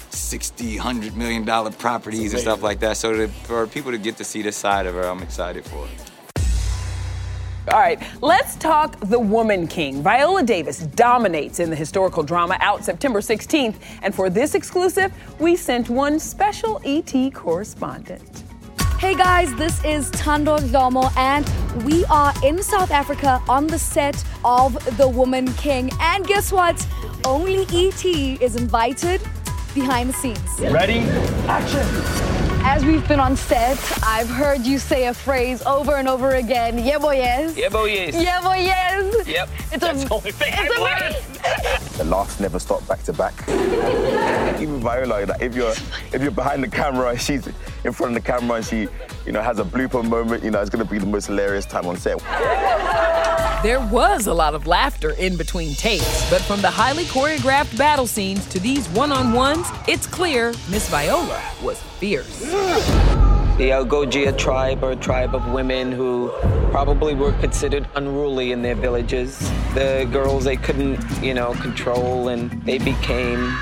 60 0.09 0.77
100 0.77 1.15
million 1.15 1.45
dollar 1.45 1.69
properties 1.69 2.33
and 2.33 2.41
stuff 2.41 2.63
like 2.63 2.79
that 2.79 2.97
so 2.97 3.13
to, 3.13 3.27
for 3.27 3.67
people 3.67 3.91
to 3.91 3.99
get 3.99 4.17
to 4.17 4.23
see 4.23 4.41
this 4.41 4.55
side 4.55 4.87
of 4.87 4.95
her 4.95 5.03
i'm 5.03 5.21
excited 5.21 5.63
for 5.65 5.85
it 5.85 6.16
All 7.69 7.79
right, 7.79 8.01
let's 8.21 8.55
talk 8.55 8.97
The 9.01 9.19
Woman 9.19 9.67
King. 9.67 10.01
Viola 10.01 10.41
Davis 10.41 10.79
dominates 10.79 11.59
in 11.59 11.69
the 11.69 11.75
historical 11.75 12.23
drama 12.23 12.55
out 12.61 12.85
September 12.85 13.19
16th. 13.19 13.75
And 14.03 14.15
for 14.15 14.29
this 14.29 14.55
exclusive, 14.55 15.11
we 15.37 15.57
sent 15.57 15.89
one 15.89 16.17
special 16.17 16.79
ET 16.85 17.33
correspondent. 17.33 18.43
Hey 18.99 19.15
guys, 19.15 19.53
this 19.55 19.83
is 19.83 20.09
Thando 20.11 20.57
Dlomo, 20.59 21.11
and 21.17 21.45
we 21.83 22.05
are 22.05 22.33
in 22.41 22.63
South 22.63 22.91
Africa 22.91 23.41
on 23.49 23.67
the 23.67 23.77
set 23.77 24.23
of 24.45 24.73
The 24.95 25.07
Woman 25.07 25.51
King. 25.55 25.91
And 25.99 26.25
guess 26.25 26.53
what? 26.53 26.87
Only 27.25 27.63
ET 27.73 28.05
is 28.05 28.55
invited 28.55 29.19
behind 29.75 30.09
the 30.09 30.13
scenes. 30.13 30.59
Ready? 30.61 30.99
Action! 31.49 32.36
As 32.69 32.83
we've 32.83 33.07
been 33.07 33.21
on 33.21 33.37
set, 33.37 33.79
I've 34.03 34.27
heard 34.27 34.65
you 34.65 34.77
say 34.77 35.07
a 35.07 35.13
phrase 35.13 35.61
over 35.65 35.95
and 35.95 36.05
over 36.05 36.31
again. 36.35 36.77
Yeah, 36.77 36.97
boy, 36.97 37.15
yes. 37.15 37.55
Yeah, 37.55 37.69
boy, 37.69 37.85
yes. 37.85 38.21
Yeah, 38.21 38.41
boy, 38.41 38.55
yes. 38.57 39.25
Yep. 39.25 39.49
It's 39.71 39.77
That's 39.77 40.03
a, 40.03 40.07
the 40.09 40.13
only 40.13 40.31
thing 40.33 40.51
it's 40.51 40.71
I've 40.73 40.77
a 40.77 40.83
learned. 40.83 41.95
The 41.97 42.03
laughs 42.03 42.41
never 42.41 42.59
stop 42.59 42.85
back 42.85 43.01
to 43.03 43.13
back. 43.13 43.33
Even 44.59 44.81
Viola, 44.81 45.25
like 45.25 45.41
if 45.41 45.55
you're 45.55 45.71
if 46.11 46.21
you're 46.21 46.29
behind 46.29 46.61
the 46.61 46.67
camera 46.67 47.17
she's 47.25 47.47
in 47.85 47.93
front 47.93 48.17
of 48.17 48.21
the 48.21 48.31
camera 48.31 48.57
and 48.57 48.65
she, 48.65 48.89
you 49.25 49.31
know, 49.31 49.41
has 49.41 49.59
a 49.59 49.63
blooper 49.63 50.07
moment, 50.07 50.43
you 50.43 50.51
know, 50.51 50.59
it's 50.59 50.69
gonna 50.69 50.83
be 50.83 50.97
the 50.99 51.05
most 51.05 51.27
hilarious 51.27 51.65
time 51.65 51.85
on 51.85 51.95
set. 51.95 52.21
There 53.67 53.85
was 53.87 54.27
a 54.27 54.33
lot 54.33 54.53
of 54.55 54.65
laughter 54.65 55.11
in 55.11 55.35
between 55.35 55.73
takes, 55.73 56.29
but 56.29 56.39
from 56.39 56.61
the 56.61 56.71
highly 56.71 57.03
choreographed 57.03 57.77
battle 57.77 58.07
scenes 58.07 58.45
to 58.45 58.61
these 58.61 58.87
one 58.87 59.11
on 59.11 59.33
ones, 59.33 59.67
it's 59.89 60.07
clear 60.07 60.53
Miss 60.69 60.87
Viola 60.87 61.43
was 61.61 61.77
fierce. 61.99 62.39
The 62.39 63.71
Agojie 63.71 64.37
tribe 64.37 64.85
are 64.85 64.91
a 64.91 64.95
tribe 64.95 65.35
of 65.35 65.51
women 65.51 65.91
who 65.91 66.31
probably 66.71 67.13
were 67.13 67.33
considered 67.41 67.85
unruly 67.95 68.53
in 68.53 68.61
their 68.61 68.73
villages. 68.73 69.37
The 69.73 70.07
girls 70.13 70.45
they 70.45 70.55
couldn't, 70.55 71.03
you 71.21 71.33
know, 71.33 71.53
control 71.55 72.29
and 72.29 72.49
they 72.63 72.77
became 72.77 73.53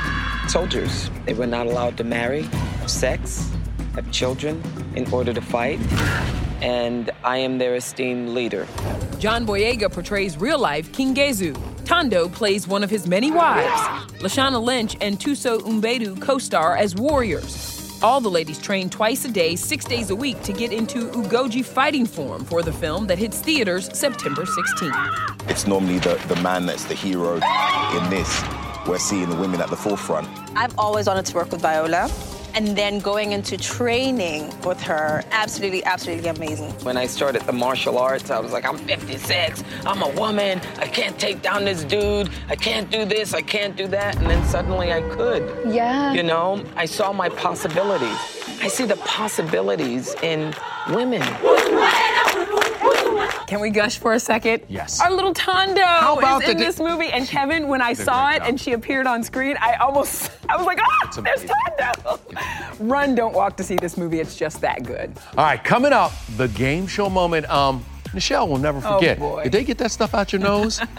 soldiers. 0.48 1.10
They 1.26 1.34
were 1.34 1.48
not 1.48 1.66
allowed 1.66 1.98
to 1.98 2.04
marry, 2.04 2.44
have 2.44 2.92
sex, 2.92 3.50
have 3.96 4.12
children 4.12 4.62
in 4.96 5.12
order 5.12 5.34
to 5.34 5.42
fight. 5.42 5.80
And 6.62 7.12
I 7.24 7.38
am 7.38 7.58
their 7.58 7.76
esteemed 7.76 8.30
leader. 8.30 8.68
John 9.20 9.46
Boyega 9.46 9.92
portrays 9.92 10.38
real 10.38 10.60
life 10.60 10.92
King 10.92 11.16
Ghezo. 11.16 11.54
Thando 11.86 12.32
plays 12.32 12.68
one 12.68 12.84
of 12.84 12.90
his 12.90 13.08
many 13.08 13.32
wives. 13.32 13.80
Lashana 14.22 14.62
Lynch 14.62 14.96
and 15.02 15.20
Thuso 15.20 15.60
Mbedu 15.62 16.22
co 16.22 16.38
star 16.38 16.76
as 16.76 16.96
warriors. 16.96 17.76
All 18.04 18.20
the 18.20 18.30
ladies 18.30 18.60
train 18.62 18.90
twice 18.90 19.24
a 19.26 19.32
day, 19.32 19.56
six 19.56 19.86
days 19.86 20.10
a 20.10 20.16
week 20.16 20.42
to 20.44 20.54
get 20.54 20.72
into 20.72 21.10
Agojie 21.12 21.64
fighting 21.64 22.06
form 22.06 22.44
for 22.44 22.62
the 22.62 22.72
film 22.74 23.08
that 23.08 23.18
hits 23.18 23.40
theaters 23.40 23.90
September 23.98 24.44
16th. 24.44 25.50
It's 25.50 25.66
normally 25.66 26.00
the, 26.00 26.22
the 26.28 26.36
man 26.38 26.66
that's 26.66 26.84
the 26.86 26.94
hero. 26.94 27.36
In 27.36 28.10
this, 28.10 28.44
we're 28.88 29.00
seeing 29.00 29.30
the 29.30 29.36
women 29.36 29.62
at 29.62 29.70
the 29.70 29.76
forefront. 29.78 30.28
I've 30.56 30.78
always 30.78 31.08
wanted 31.08 31.26
to 31.28 31.36
work 31.36 31.52
with 31.52 31.62
Viola. 31.62 32.10
And 32.56 32.70
then 32.70 33.00
going 33.00 33.34
into 33.34 33.58
training 33.58 34.48
with 34.62 34.82
her, 34.84 35.26
absolutely, 35.32 35.84
absolutely 35.84 36.30
amazing. 36.30 36.72
When 36.84 36.96
I 36.96 37.06
started 37.06 37.42
the 37.42 37.52
martial 37.52 37.98
arts, 37.98 38.32
I 38.32 38.40
was 38.40 38.54
like, 38.54 38.64
I'm 38.64 38.78
56, 38.78 39.62
I'm 39.86 40.02
a 40.02 40.08
woman, 40.12 40.62
I 40.78 40.88
can't 40.88 41.20
take 41.20 41.42
down 41.42 41.66
this 41.66 41.84
dude, 41.84 42.30
I 42.48 42.56
can't 42.56 42.90
do 42.90 43.04
this, 43.04 43.34
I 43.34 43.42
can't 43.42 43.76
do 43.76 43.88
that. 43.88 44.16
And 44.16 44.30
then 44.30 44.42
suddenly 44.48 44.94
I 44.94 45.02
could. 45.02 45.74
Yeah. 45.74 46.14
You 46.14 46.24
know, 46.24 46.64
I 46.78 46.86
saw 46.86 47.12
my 47.12 47.28
possibilities. 47.28 48.18
I 48.62 48.70
see 48.70 48.86
the 48.86 48.96
possibilities 48.98 50.16
in 50.24 50.54
women. 50.90 51.24
Can 53.48 53.60
we 53.62 53.70
gush 53.70 53.98
for 54.00 54.14
a 54.14 54.20
second? 54.20 54.64
Yes. 54.68 55.00
Our 55.02 55.12
little 55.12 55.34
Thando 55.34 55.84
How 55.84 56.18
about 56.18 56.44
is 56.44 56.50
in 56.50 56.58
di- 56.58 56.64
this 56.64 56.80
movie, 56.80 57.08
and 57.08 57.28
Kevin, 57.28 57.68
when 57.68 57.82
I 57.82 57.94
did 57.94 58.02
a 58.02 58.04
saw 58.06 58.28
great 58.30 58.42
it 58.42 58.48
and 58.50 58.60
she 58.60 58.74
appeared 58.74 59.08
on 59.08 59.24
screen, 59.24 59.56
I 59.60 59.76
almost, 59.76 60.32
I 60.50 60.58
was 60.58 60.66
like, 60.66 60.80
ah, 60.82 61.08
It's 61.08 61.18
there's 61.18 61.44
Thando. 61.44 62.20
Run, 62.80 63.16
don't 63.16 63.34
walk 63.34 63.56
to 63.58 63.64
see 63.64 63.76
this 63.76 63.98
movie. 63.98 64.20
It's 64.20 64.36
just 64.36 64.62
that 64.62 64.84
good. 64.84 65.14
All 65.38 65.46
right, 65.46 65.64
coming 65.64 65.94
up, 65.94 66.12
the 66.38 66.48
game 66.50 66.88
show 66.88 67.10
moment. 67.10 67.50
Um, 67.50 67.84
Michelle 68.14 68.48
will 68.48 68.58
never 68.58 68.80
Oh, 68.86 68.96
forget. 68.96 69.20
boy. 69.20 69.44
Did 69.44 69.52
they 69.52 69.64
get 69.64 69.78
that 69.80 69.92
stuff 69.92 70.14
out 70.14 70.32
your 70.34 70.42
nose? 70.42 70.80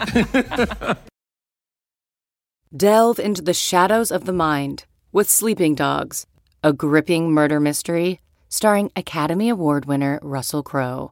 Delve 2.75 3.19
into 3.19 3.41
the 3.41 3.53
shadows 3.53 4.11
of 4.11 4.25
the 4.25 4.33
mind 4.33 4.85
with 5.11 5.29
Sleeping 5.29 5.73
Dogs, 5.73 6.25
a 6.63 6.73
gripping 6.73 7.31
murder 7.31 7.59
mystery 7.59 8.19
starring 8.49 8.91
Academy 8.95 9.49
Award 9.49 9.85
winner 9.85 10.19
Russell 10.21 10.63
Crowe. 10.63 11.11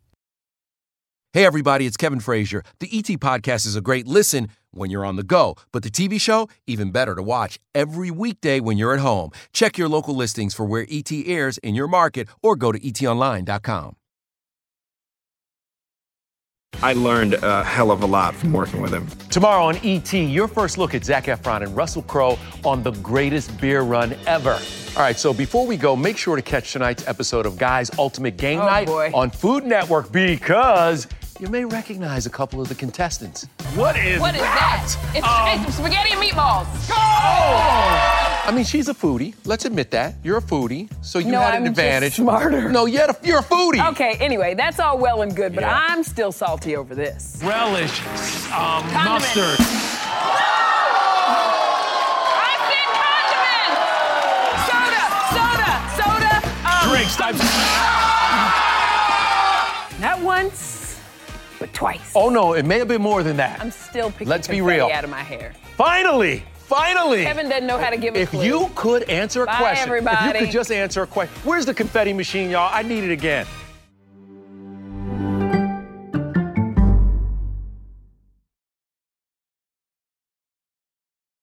Hey, 1.33 1.45
everybody, 1.45 1.85
it's 1.85 1.95
Kevin 1.95 2.19
Frazier. 2.19 2.61
The 2.81 2.89
ET 2.91 3.05
Podcast 3.05 3.65
is 3.65 3.77
a 3.77 3.81
great 3.81 4.05
listen 4.05 4.49
when 4.71 4.89
you're 4.89 5.05
on 5.05 5.15
the 5.15 5.23
go, 5.23 5.55
but 5.71 5.81
the 5.81 5.89
TV 5.89 6.19
show, 6.19 6.49
even 6.67 6.91
better 6.91 7.15
to 7.15 7.23
watch 7.23 7.57
every 7.73 8.11
weekday 8.11 8.59
when 8.59 8.77
you're 8.77 8.93
at 8.93 8.99
home. 8.99 9.31
Check 9.53 9.77
your 9.77 9.87
local 9.87 10.13
listings 10.13 10.53
for 10.53 10.65
where 10.65 10.85
ET 10.91 11.09
airs 11.25 11.57
in 11.59 11.73
your 11.73 11.87
market 11.87 12.27
or 12.43 12.57
go 12.57 12.73
to 12.73 12.79
etonline.com. 12.79 13.95
I 16.83 16.93
learned 16.93 17.35
a 17.35 17.63
hell 17.63 17.91
of 17.91 18.01
a 18.01 18.05
lot 18.05 18.33
from 18.35 18.51
working 18.53 18.81
with 18.81 18.91
him. 18.93 19.07
Tomorrow 19.29 19.63
on 19.65 19.77
ET, 19.85 20.11
your 20.13 20.47
first 20.49 20.77
look 20.77 20.93
at 20.95 21.05
Zac 21.05 21.25
Efron 21.25 21.63
and 21.63 21.75
Russell 21.77 22.01
Crowe 22.03 22.39
on 22.65 22.81
the 22.83 22.91
greatest 22.91 23.57
beer 23.61 23.81
run 23.83 24.15
ever. 24.25 24.53
All 24.97 25.01
right, 25.03 25.17
so 25.17 25.31
before 25.33 25.65
we 25.65 25.77
go, 25.77 25.95
make 25.95 26.17
sure 26.17 26.35
to 26.35 26.41
catch 26.41 26.73
tonight's 26.73 27.07
episode 27.07 27.45
of 27.45 27.57
Guy's 27.57 27.89
Ultimate 27.97 28.35
Game 28.35 28.59
Oh, 28.59 28.65
Night 28.65 28.87
boy. 28.87 29.11
on 29.13 29.29
Food 29.29 29.65
Network 29.65 30.11
because 30.11 31.07
you 31.41 31.47
may 31.47 31.65
recognize 31.65 32.27
a 32.27 32.29
couple 32.29 32.61
of 32.61 32.69
the 32.69 32.75
contestants. 32.75 33.47
What 33.73 33.97
is 33.97 34.21
What 34.21 34.35
is 34.35 34.41
that? 34.41 34.95
It's, 35.15 35.25
Um, 35.27 35.65
it's 35.65 35.75
spaghetti 35.75 36.11
and 36.13 36.21
meatballs. 36.21 36.67
I 36.93 38.51
mean, 38.53 38.63
she's 38.63 38.89
a 38.89 38.93
foodie. 38.93 39.33
Let's 39.43 39.65
admit 39.65 39.89
that. 39.91 40.13
You're 40.23 40.37
a 40.37 40.41
foodie, 40.41 40.87
so 41.01 41.17
you 41.17 41.31
no, 41.31 41.39
had 41.41 41.55
I'm 41.55 41.63
an 41.63 41.69
advantage. 41.69 42.11
Just 42.15 42.21
smarter. 42.21 42.69
No, 42.71 42.85
you're 42.85 43.09
a, 43.09 43.17
you're 43.23 43.39
a 43.39 43.43
foodie. 43.43 43.83
Okay, 43.91 44.17
anyway, 44.19 44.53
that's 44.53 44.79
all 44.79 44.99
well 44.99 45.23
and 45.23 45.35
good, 45.35 45.55
but 45.55 45.61
Yeah. 45.63 45.85
I'm 45.89 46.03
still 46.03 46.31
salty 46.31 46.75
over 46.75 46.93
this. 46.93 47.39
Relish, 47.43 47.99
um, 48.51 48.83
Condiment. 48.91 49.35
mustard. 49.35 49.57
Soda, 54.67 55.03
soda, 55.33 55.71
soda. 55.97 56.33
Um, 56.69 56.89
Drinks. 56.89 57.15
types. 57.15 57.39
Not 59.99 60.19
once, 60.21 60.59
but 60.70 60.70
twice. 61.81 62.11
Oh 62.15 62.29
no, 62.29 62.53
it 62.53 62.63
may 62.63 62.77
have 62.77 62.87
been 62.87 63.01
more 63.01 63.23
than 63.23 63.37
that. 63.37 63.59
I'm 63.59 63.71
still 63.71 64.11
picking 64.11 64.27
Let's 64.27 64.47
be 64.47 64.61
real. 64.61 64.87
out 64.93 65.03
of 65.03 65.09
my 65.09 65.23
hair. 65.23 65.53
Finally, 65.77 66.43
finally. 66.53 67.23
Kevin 67.23 67.49
doesn't 67.49 67.65
know 67.65 67.79
how 67.79 67.89
to 67.89 67.97
give 67.97 68.15
a 68.15 68.19
If 68.19 68.29
clue. 68.29 68.43
you 68.45 68.71
could 68.75 69.03
answer 69.09 69.41
a 69.41 69.45
Bye, 69.47 69.57
question, 69.57 69.91
if 69.91 70.03
you 70.03 70.39
could 70.45 70.51
just 70.51 70.71
answer 70.71 71.01
a 71.01 71.07
question, 71.07 71.33
where's 71.43 71.65
the 71.65 71.73
confetti 71.73 72.13
machine, 72.13 72.51
y'all? 72.51 72.69
I 72.71 72.83
need 72.83 73.03
it 73.03 73.11
again. 73.11 73.47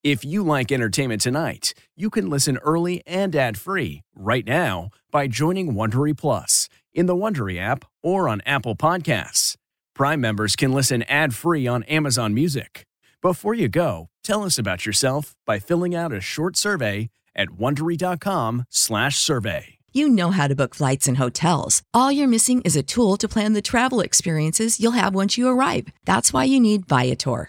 If 0.04 0.24
you 0.24 0.42
like 0.44 0.70
entertainment 0.70 1.20
tonight, 1.20 1.74
you 1.96 2.08
can 2.10 2.30
listen 2.30 2.56
early 2.58 3.02
and 3.06 3.34
ad-free 3.34 4.02
right 4.14 4.46
now 4.46 4.90
by 5.10 5.26
joining 5.26 5.74
Wondery 5.74 6.16
Plus 6.16 6.68
in 6.94 7.06
the 7.06 7.16
Wondery 7.16 7.58
app 7.58 7.84
or 8.02 8.28
on 8.28 8.40
Apple 8.46 8.76
Podcasts. 8.76 9.56
Prime 9.98 10.20
members 10.20 10.54
can 10.54 10.72
listen 10.72 11.02
ad-free 11.08 11.66
on 11.66 11.82
Amazon 11.88 12.32
Music. 12.32 12.86
Before 13.20 13.52
you 13.52 13.68
go, 13.68 14.10
tell 14.22 14.44
us 14.44 14.56
about 14.56 14.86
yourself 14.86 15.34
by 15.44 15.58
filling 15.58 15.96
out 15.96 16.12
a 16.12 16.20
short 16.20 16.56
survey 16.56 17.10
at 17.34 17.48
wondery.com/survey. 17.48 19.78
You 19.92 20.08
know 20.08 20.30
how 20.30 20.46
to 20.46 20.54
book 20.54 20.76
flights 20.76 21.08
and 21.08 21.16
hotels. 21.16 21.82
All 21.92 22.12
you're 22.12 22.28
missing 22.28 22.62
is 22.62 22.76
a 22.76 22.82
tool 22.84 23.16
to 23.16 23.26
plan 23.26 23.54
the 23.54 23.62
travel 23.62 24.00
experiences 24.00 24.78
you'll 24.78 24.92
have 24.92 25.16
once 25.16 25.36
you 25.36 25.48
arrive. 25.48 25.88
That's 26.04 26.32
why 26.32 26.44
you 26.44 26.60
need 26.60 26.86
Viator. 26.86 27.48